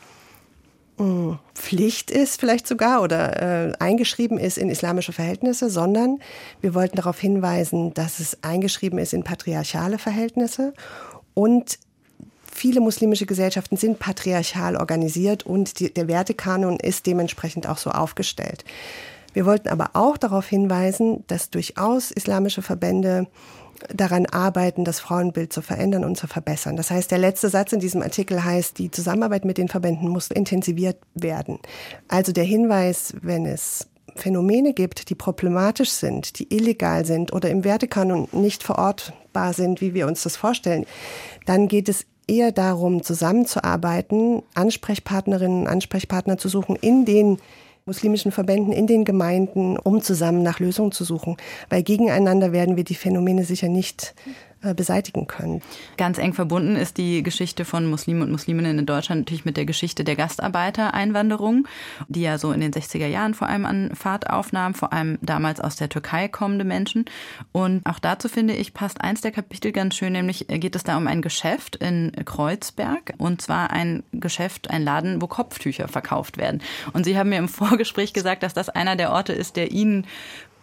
Pflicht 1.55 2.11
ist 2.11 2.41
vielleicht 2.41 2.67
sogar 2.67 3.01
oder 3.01 3.69
äh, 3.69 3.73
eingeschrieben 3.79 4.37
ist 4.37 4.57
in 4.57 4.69
islamische 4.69 5.13
Verhältnisse, 5.13 5.69
sondern 5.69 6.19
wir 6.59 6.73
wollten 6.73 6.97
darauf 6.97 7.17
hinweisen, 7.17 7.93
dass 7.93 8.19
es 8.19 8.43
eingeschrieben 8.43 8.99
ist 8.99 9.13
in 9.13 9.23
patriarchale 9.23 9.97
Verhältnisse 9.97 10.73
und 11.35 11.79
viele 12.51 12.81
muslimische 12.81 13.25
Gesellschaften 13.25 13.77
sind 13.77 13.99
patriarchal 13.99 14.75
organisiert 14.75 15.45
und 15.45 15.79
die, 15.79 15.93
der 15.93 16.09
Wertekanon 16.09 16.77
ist 16.77 17.05
dementsprechend 17.05 17.67
auch 17.67 17.77
so 17.77 17.91
aufgestellt. 17.91 18.65
Wir 19.33 19.45
wollten 19.45 19.69
aber 19.69 19.91
auch 19.93 20.17
darauf 20.17 20.47
hinweisen, 20.47 21.23
dass 21.27 21.49
durchaus 21.49 22.11
islamische 22.11 22.61
Verbände 22.61 23.27
daran 23.93 24.25
arbeiten, 24.25 24.83
das 24.83 24.99
Frauenbild 24.99 25.53
zu 25.53 25.61
verändern 25.61 26.03
und 26.03 26.17
zu 26.17 26.27
verbessern. 26.27 26.75
Das 26.75 26.91
heißt, 26.91 27.11
der 27.11 27.17
letzte 27.17 27.49
Satz 27.49 27.71
in 27.71 27.79
diesem 27.79 28.01
Artikel 28.01 28.43
heißt, 28.43 28.77
die 28.77 28.91
Zusammenarbeit 28.91 29.45
mit 29.45 29.57
den 29.57 29.69
Verbänden 29.69 30.09
muss 30.09 30.29
intensiviert 30.29 30.97
werden. 31.13 31.59
Also 32.07 32.31
der 32.31 32.43
Hinweis, 32.43 33.13
wenn 33.21 33.45
es 33.45 33.87
Phänomene 34.15 34.73
gibt, 34.73 35.09
die 35.09 35.15
problematisch 35.15 35.91
sind, 35.91 36.39
die 36.39 36.53
illegal 36.53 37.05
sind 37.05 37.31
oder 37.31 37.49
im 37.49 37.63
Wertekanon 37.63 38.27
nicht 38.31 38.63
verortbar 38.63 39.53
sind, 39.53 39.81
wie 39.81 39.93
wir 39.93 40.07
uns 40.07 40.23
das 40.23 40.35
vorstellen, 40.35 40.85
dann 41.45 41.67
geht 41.67 41.87
es 41.89 42.05
eher 42.27 42.51
darum, 42.51 43.01
zusammenzuarbeiten, 43.01 44.43
Ansprechpartnerinnen 44.53 45.61
und 45.61 45.67
Ansprechpartner 45.67 46.37
zu 46.37 46.49
suchen 46.49 46.75
in 46.75 47.05
den 47.05 47.39
muslimischen 47.89 48.31
Verbänden 48.31 48.71
in 48.71 48.85
den 48.85 49.03
Gemeinden, 49.03 49.77
um 49.77 50.01
zusammen 50.01 50.43
nach 50.43 50.59
Lösungen 50.59 50.91
zu 50.91 51.03
suchen. 51.03 51.37
Weil 51.69 51.81
gegeneinander 51.81 52.51
werden 52.51 52.77
wir 52.77 52.83
die 52.83 52.95
Phänomene 52.95 53.43
sicher 53.43 53.67
nicht 53.67 54.13
beseitigen 54.61 55.27
können. 55.27 55.61
Ganz 55.97 56.17
eng 56.17 56.33
verbunden 56.33 56.75
ist 56.75 56.97
die 56.97 57.23
Geschichte 57.23 57.63
von 57.63 57.85
Muslimen 57.85 58.23
und 58.23 58.31
Musliminnen 58.31 58.79
in 58.79 58.85
Deutschland 58.85 59.21
natürlich 59.21 59.45
mit 59.45 59.57
der 59.57 59.65
Geschichte 59.65 60.03
der 60.03 60.15
Gastarbeitereinwanderung, 60.15 61.67
die 62.07 62.21
ja 62.21 62.37
so 62.37 62.51
in 62.51 62.59
den 62.59 62.73
60er 62.73 63.07
Jahren 63.07 63.33
vor 63.33 63.47
allem 63.47 63.65
an 63.65 63.95
Fahrt 63.95 64.29
aufnahm, 64.29 64.73
vor 64.73 64.91
allem 64.91 65.17
damals 65.21 65.61
aus 65.61 65.77
der 65.77 65.89
Türkei 65.89 66.27
kommende 66.27 66.65
Menschen. 66.65 67.05
Und 67.51 67.85
auch 67.85 67.99
dazu 67.99 68.27
finde 68.27 68.53
ich, 68.53 68.73
passt 68.73 69.01
eins 69.01 69.21
der 69.21 69.31
Kapitel 69.31 69.71
ganz 69.71 69.95
schön, 69.95 70.13
nämlich 70.13 70.47
geht 70.47 70.75
es 70.75 70.83
da 70.83 70.97
um 70.97 71.07
ein 71.07 71.21
Geschäft 71.21 71.77
in 71.77 72.11
Kreuzberg 72.25 73.13
und 73.17 73.41
zwar 73.41 73.71
ein 73.71 74.03
Geschäft, 74.11 74.69
ein 74.69 74.83
Laden, 74.83 75.21
wo 75.21 75.27
Kopftücher 75.27 75.87
verkauft 75.87 76.37
werden. 76.37 76.61
Und 76.93 77.05
Sie 77.05 77.17
haben 77.17 77.29
mir 77.29 77.37
im 77.37 77.47
Vorgespräch 77.47 78.13
gesagt, 78.13 78.43
dass 78.43 78.53
das 78.53 78.69
einer 78.69 78.95
der 78.95 79.11
Orte 79.11 79.33
ist, 79.33 79.55
der 79.55 79.71
Ihnen 79.71 80.05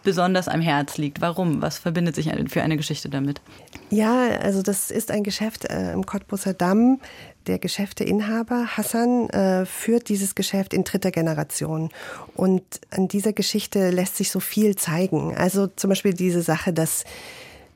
besonders 0.07 0.47
am 0.47 0.61
Herz 0.61 0.97
liegt. 0.97 1.19
Warum? 1.19 1.61
Was 1.61 1.79
verbindet 1.79 2.15
sich 2.15 2.31
für 2.47 2.61
eine 2.61 2.77
Geschichte 2.77 3.09
damit? 3.09 3.41
Ja, 3.89 4.29
also 4.39 4.61
das 4.61 4.89
ist 4.89 5.11
ein 5.11 5.21
Geschäft 5.21 5.65
äh, 5.65 5.91
im 5.91 6.05
Cottbusser 6.05 6.53
Damm. 6.53 7.01
Der 7.45 7.59
Geschäfteinhaber 7.59 8.77
Hassan 8.77 9.29
äh, 9.31 9.65
führt 9.65 10.07
dieses 10.07 10.33
Geschäft 10.33 10.73
in 10.73 10.85
dritter 10.85 11.11
Generation. 11.11 11.89
Und 12.37 12.63
an 12.89 13.09
dieser 13.09 13.33
Geschichte 13.33 13.89
lässt 13.89 14.15
sich 14.15 14.31
so 14.31 14.39
viel 14.39 14.77
zeigen. 14.77 15.35
Also 15.35 15.67
zum 15.67 15.89
Beispiel 15.89 16.13
diese 16.13 16.41
Sache, 16.41 16.71
dass 16.71 17.03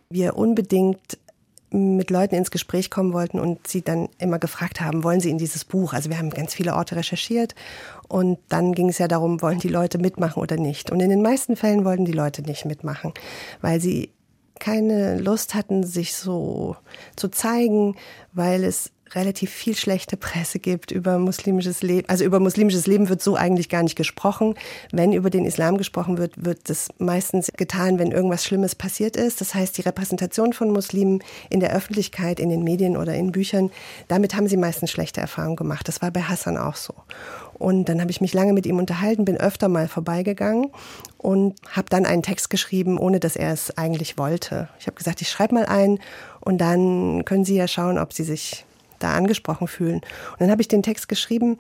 wir 0.10 0.38
unbedingt 0.38 1.18
mit 1.70 2.10
Leuten 2.12 2.36
ins 2.36 2.52
Gespräch 2.52 2.90
kommen 2.90 3.12
wollten 3.12 3.40
und 3.40 3.68
sie 3.68 3.82
dann 3.82 4.08
immer 4.20 4.40
gefragt 4.40 4.80
haben, 4.80 5.04
wollen 5.04 5.20
sie 5.20 5.30
in 5.30 5.38
dieses 5.38 5.66
Buch? 5.66 5.94
Also 5.94 6.10
wir 6.10 6.18
haben 6.18 6.30
ganz 6.30 6.54
viele 6.54 6.76
Orte 6.76 6.96
recherchiert 6.96 7.56
und 8.12 8.39
dann 8.49 8.74
ging 8.74 8.89
es 8.89 8.97
ja 8.97 9.07
darum, 9.07 9.41
wollen 9.41 9.59
die 9.59 9.70
Leute 9.70 9.97
mitmachen 9.97 10.41
oder 10.41 10.57
nicht? 10.57 10.91
Und 10.91 10.99
in 10.99 11.09
den 11.09 11.22
meisten 11.22 11.55
Fällen 11.55 11.86
wollten 11.86 12.03
die 12.03 12.12
Leute 12.12 12.41
nicht 12.41 12.66
mitmachen, 12.66 13.14
weil 13.62 13.80
sie 13.80 14.12
keine 14.59 15.18
Lust 15.18 15.55
hatten, 15.55 15.84
sich 15.84 16.14
so 16.14 16.76
zu 17.16 17.30
zeigen, 17.30 17.95
weil 18.34 18.66
es 18.66 18.91
relativ 19.16 19.51
viel 19.51 19.76
schlechte 19.76 20.18
Presse 20.18 20.59
gibt 20.59 20.91
über 20.91 21.20
muslimisches 21.20 21.82
Leben. 21.82 22.07
Also 22.07 22.24
über 22.24 22.39
muslimisches 22.39 22.88
Leben 22.88 23.09
wird 23.09 23.22
so 23.22 23.36
eigentlich 23.36 23.70
gar 23.70 23.84
nicht 23.84 23.95
gesprochen. 23.95 24.55
Wenn 24.91 25.14
über 25.14 25.30
den 25.30 25.45
Islam 25.45 25.78
gesprochen 25.78 26.18
wird, 26.18 26.34
wird 26.43 26.70
das 26.70 26.89
meistens 26.97 27.51
getan, 27.57 27.99
wenn 27.99 28.12
irgendwas 28.12 28.45
Schlimmes 28.45 28.76
passiert 28.76 29.16
ist. 29.16 29.41
Das 29.41 29.53
heißt, 29.53 29.78
die 29.78 29.82
Repräsentation 29.82 30.53
von 30.53 30.72
Muslimen 30.72 31.24
in 31.49 31.59
der 31.59 31.74
Öffentlichkeit, 31.74 32.39
in 32.39 32.49
den 32.49 32.64
Medien 32.64 32.95
oder 32.95 33.14
in 33.16 33.32
Büchern, 33.32 33.72
damit 34.07 34.36
haben 34.36 34.47
sie 34.47 34.57
meistens 34.57 34.91
schlechte 34.91 35.22
Erfahrungen 35.22 35.55
gemacht. 35.55 35.88
Das 35.88 36.01
war 36.01 36.12
bei 36.12 36.22
Hassan 36.22 36.57
auch 36.57 36.76
so. 36.76 36.93
Und 37.53 37.89
dann 37.89 38.01
habe 38.01 38.09
ich 38.09 38.22
mich 38.22 38.34
lange 38.34 38.53
mit 38.53 38.66
ihm 38.66 38.80
unterhalten, 38.80 39.26
bin 39.26 39.38
öfter 39.38 39.68
mal 39.68 39.88
vorbeigegangen 39.88 40.72
und 41.18 41.55
habe 41.70 41.89
dann 41.89 42.07
einen 42.07 42.24
Text 42.24 42.49
geschrieben, 42.49 42.97
ohne 42.97 43.20
dass 43.20 43.36
er 43.36 43.53
es 43.53 43.78
eigentlich 43.78 44.18
wollte. 44.18 44.68
Ich 44.80 44.88
habe 44.88 44.95
gesagt, 44.95 45.22
ich 45.22 45.30
schreibe 45.30 45.53
mal 45.53 45.66
einen 45.68 45.99
und 46.39 46.59
dann 46.59 47.24
können 47.24 47.45
Sie 47.45 47.55
ja 47.55 47.68
schauen, 47.68 47.99
ob 47.99 48.14
Sie 48.14 48.24
sich 48.24 48.66
da 49.04 49.14
angesprochen 49.14 49.68
fühlen. 49.68 50.02
Und 50.32 50.39
dann 50.39 50.52
habe 50.52 50.62
ich 50.62 50.68
den 50.68 50.84
Text 50.84 51.08
geschrieben 51.08 51.58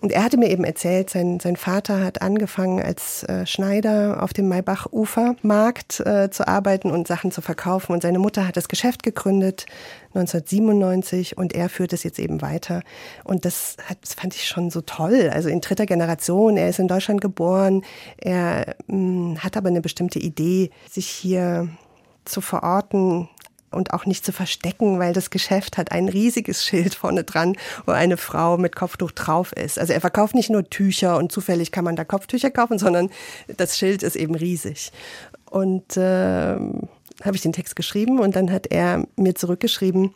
und 0.00 0.12
er 0.12 0.22
hatte 0.22 0.36
mir 0.36 0.48
eben 0.48 0.62
erzählt, 0.62 1.10
sein, 1.10 1.40
sein 1.40 1.56
Vater 1.56 2.04
hat 2.04 2.22
angefangen 2.22 2.80
als 2.80 3.24
äh, 3.24 3.46
Schneider 3.46 4.22
auf 4.22 4.32
dem 4.32 4.48
Maybach-Ufermarkt 4.48 6.00
äh, 6.00 6.30
zu 6.30 6.46
arbeiten 6.46 6.92
und 6.92 7.08
Sachen 7.08 7.32
zu 7.32 7.40
verkaufen. 7.40 7.92
Und 7.92 8.02
seine 8.02 8.20
Mutter 8.20 8.46
hat 8.46 8.56
das 8.56 8.68
Geschäft 8.68 9.02
gegründet 9.02 9.66
1997 10.14 11.36
und 11.36 11.52
er 11.52 11.68
führt 11.68 11.92
es 11.92 12.04
jetzt 12.04 12.20
eben 12.20 12.42
weiter. 12.42 12.82
Und 13.24 13.44
das, 13.44 13.76
hat, 13.88 13.98
das 14.02 14.14
fand 14.14 14.36
ich 14.36 14.46
schon 14.46 14.70
so 14.70 14.82
toll. 14.82 15.30
Also 15.32 15.48
in 15.48 15.60
dritter 15.60 15.86
Generation, 15.86 16.56
er 16.56 16.68
ist 16.68 16.78
in 16.78 16.88
Deutschland 16.88 17.20
geboren, 17.20 17.82
er 18.18 18.76
mh, 18.86 18.94
hm, 18.94 19.38
hat 19.42 19.56
aber 19.56 19.68
eine 19.68 19.80
bestimmte 19.80 20.20
Idee, 20.20 20.70
sich 20.88 21.08
hier 21.08 21.68
zu 22.24 22.40
verorten, 22.40 23.28
und 23.70 23.92
auch 23.92 24.06
nicht 24.06 24.24
zu 24.24 24.32
verstecken, 24.32 24.98
weil 24.98 25.12
das 25.12 25.30
Geschäft 25.30 25.78
hat 25.78 25.92
ein 25.92 26.08
riesiges 26.08 26.64
Schild 26.64 26.94
vorne 26.94 27.24
dran, 27.24 27.56
wo 27.86 27.92
eine 27.92 28.16
Frau 28.16 28.56
mit 28.56 28.76
Kopftuch 28.76 29.12
drauf 29.12 29.52
ist. 29.52 29.78
Also 29.78 29.92
er 29.92 30.00
verkauft 30.00 30.34
nicht 30.34 30.50
nur 30.50 30.68
Tücher 30.68 31.16
und 31.18 31.32
zufällig 31.32 31.72
kann 31.72 31.84
man 31.84 31.96
da 31.96 32.04
Kopftücher 32.04 32.50
kaufen, 32.50 32.78
sondern 32.78 33.10
das 33.56 33.78
Schild 33.78 34.02
ist 34.02 34.16
eben 34.16 34.34
riesig. 34.34 34.92
Und 35.50 35.96
äh, 35.96 36.56
habe 37.24 37.34
ich 37.34 37.42
den 37.42 37.52
Text 37.52 37.76
geschrieben 37.76 38.20
und 38.20 38.36
dann 38.36 38.50
hat 38.50 38.68
er 38.68 39.06
mir 39.16 39.34
zurückgeschrieben, 39.34 40.14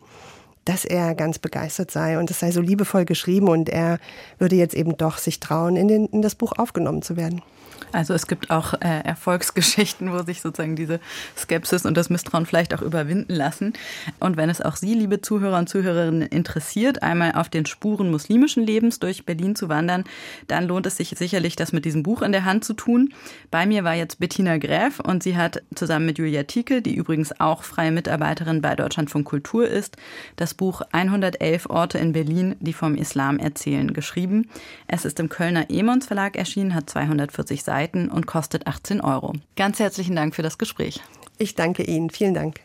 dass 0.65 0.85
er 0.85 1.15
ganz 1.15 1.39
begeistert 1.39 1.91
sei 1.91 2.19
und 2.19 2.31
es 2.31 2.41
sei 2.41 2.53
so 2.53 2.61
liebevoll 2.61 3.05
geschrieben 3.05 3.49
und 3.49 3.69
er 3.69 3.99
würde 4.39 4.57
jetzt 4.57 4.75
eben 4.75 4.97
doch 4.97 5.19
sich 5.19 5.41
trauen, 5.41 5.77
in, 5.77 5.89
den, 5.89 6.07
in 6.07 6.23
das 6.23 6.37
Buch 6.37 6.53
aufgenommen 6.57 7.03
zu 7.03 7.17
werden. 7.17 7.43
Also 7.91 8.15
es 8.15 8.27
gibt 8.27 8.51
auch 8.51 8.75
äh, 8.75 9.01
Erfolgsgeschichten, 9.05 10.13
wo 10.13 10.23
sich 10.23 10.41
sozusagen 10.41 10.77
diese 10.77 11.01
Skepsis 11.37 11.85
und 11.85 11.97
das 11.97 12.11
Misstrauen 12.11 12.47
vielleicht 12.47 12.75
auch 12.75 12.83
überwinden 12.83 13.35
lassen. 13.35 13.73
Und 14.21 14.37
wenn 14.37 14.49
es 14.49 14.61
auch 14.61 14.77
Sie, 14.77 14.95
liebe 14.95 15.21
Zuhörer 15.21 15.59
und 15.59 15.69
Zuhörerinnen, 15.69 16.23
interessiert, 16.23 17.03
einmal 17.03 17.33
auf 17.33 17.49
den 17.49 17.67
Spuren 17.67 18.11
muslimischen 18.11 18.65
Lebens 18.65 19.01
durch 19.01 19.27
Berlin 19.27 19.57
zu 19.57 19.69
wandern, 19.69 20.05
dann 20.47 20.69
lohnt 20.69 20.87
es 20.87 20.97
sich 20.97 21.11
sicherlich, 21.11 21.57
das 21.57 21.73
mit 21.73 21.85
diesem 21.85 22.03
Buch 22.03 22.23
in 22.23 22.33
der 22.33 22.45
Hand 22.45 22.65
zu 22.65 22.75
tun. 22.75 23.13
Bei 23.51 23.67
mir 23.67 23.85
war 23.85 23.95
jetzt 23.95 24.21
Bettina 24.21 24.59
Gräf 24.59 25.01
und 25.01 25.23
sie 25.23 25.37
hat 25.37 25.63
zusammen 25.75 26.07
mit 26.07 26.19
Julia 26.19 26.45
Tieke, 26.45 26.83
die 26.83 26.95
übrigens 26.95 27.39
auch 27.41 27.65
freie 27.65 27.91
Mitarbeiterin 27.91 28.63
bei 28.63 28.77
Deutschlandfunk 28.77 29.27
Kultur 29.27 29.67
ist, 29.67 29.97
das 30.37 30.55
Buch 30.55 30.83
111 30.93 31.67
Orte 31.69 31.99
in 31.99 32.13
Berlin, 32.13 32.57
die 32.61 32.73
vom 32.73 32.95
Islam 32.95 33.39
erzählen, 33.39 33.93
geschrieben. 33.93 34.49
Es 34.87 35.05
ist 35.05 35.19
im 35.21 35.29
Kölner 35.29 35.71
Emons 35.71 36.07
Verlag 36.07 36.37
erschienen, 36.37 36.75
hat 36.75 36.89
240 36.89 37.63
Seiten 37.63 37.72
Seiten 37.73 38.11
und 38.11 38.27
kostet 38.27 38.67
18 38.67 39.01
Euro. 39.01 39.33
Ganz 39.57 39.79
herzlichen 39.79 40.15
Dank 40.15 40.35
für 40.35 40.43
das 40.43 40.59
Gespräch. 40.59 41.01
Ich 41.39 41.55
danke 41.55 41.85
Ihnen. 41.85 42.11
Vielen 42.11 42.35
Dank. 42.35 42.61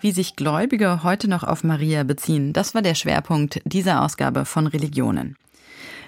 Wie 0.00 0.12
sich 0.12 0.34
Gläubige 0.34 1.02
heute 1.02 1.28
noch 1.28 1.44
auf 1.44 1.62
Maria 1.62 2.02
beziehen, 2.02 2.54
das 2.54 2.74
war 2.74 2.80
der 2.80 2.94
Schwerpunkt 2.94 3.60
dieser 3.66 4.02
Ausgabe 4.02 4.46
von 4.46 4.66
Religionen. 4.66 5.36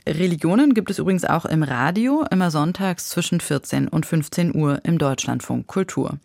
Religionen 0.06 0.72
gibt 0.72 0.88
es 0.88 0.98
übrigens 0.98 1.26
auch 1.26 1.44
im 1.44 1.62
Radio, 1.62 2.24
immer 2.30 2.50
sonntags 2.50 3.10
zwischen 3.10 3.38
14 3.38 3.88
und 3.88 4.06
15 4.06 4.56
Uhr 4.56 4.80
im 4.84 4.96
Deutschlandfunk 4.96 5.66
Kultur. 5.66 6.18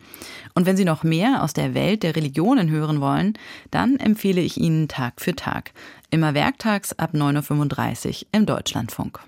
Und 0.55 0.65
wenn 0.65 0.77
Sie 0.77 0.85
noch 0.85 1.03
mehr 1.03 1.43
aus 1.43 1.51
der 1.51 1.73
Welt 1.73 2.03
der 2.03 2.15
Religionen 2.15 2.69
hören 2.69 3.01
wollen, 3.01 3.33
dann 3.69 3.97
empfehle 3.97 4.39
ich 4.39 4.55
Ihnen 4.57 4.87
Tag 4.87 5.19
für 5.19 5.35
Tag, 5.35 5.71
immer 6.09 6.33
werktags 6.33 6.93
ab 6.93 7.13
9.35 7.13 8.07
Uhr 8.07 8.27
im 8.31 8.45
Deutschlandfunk. 8.45 9.19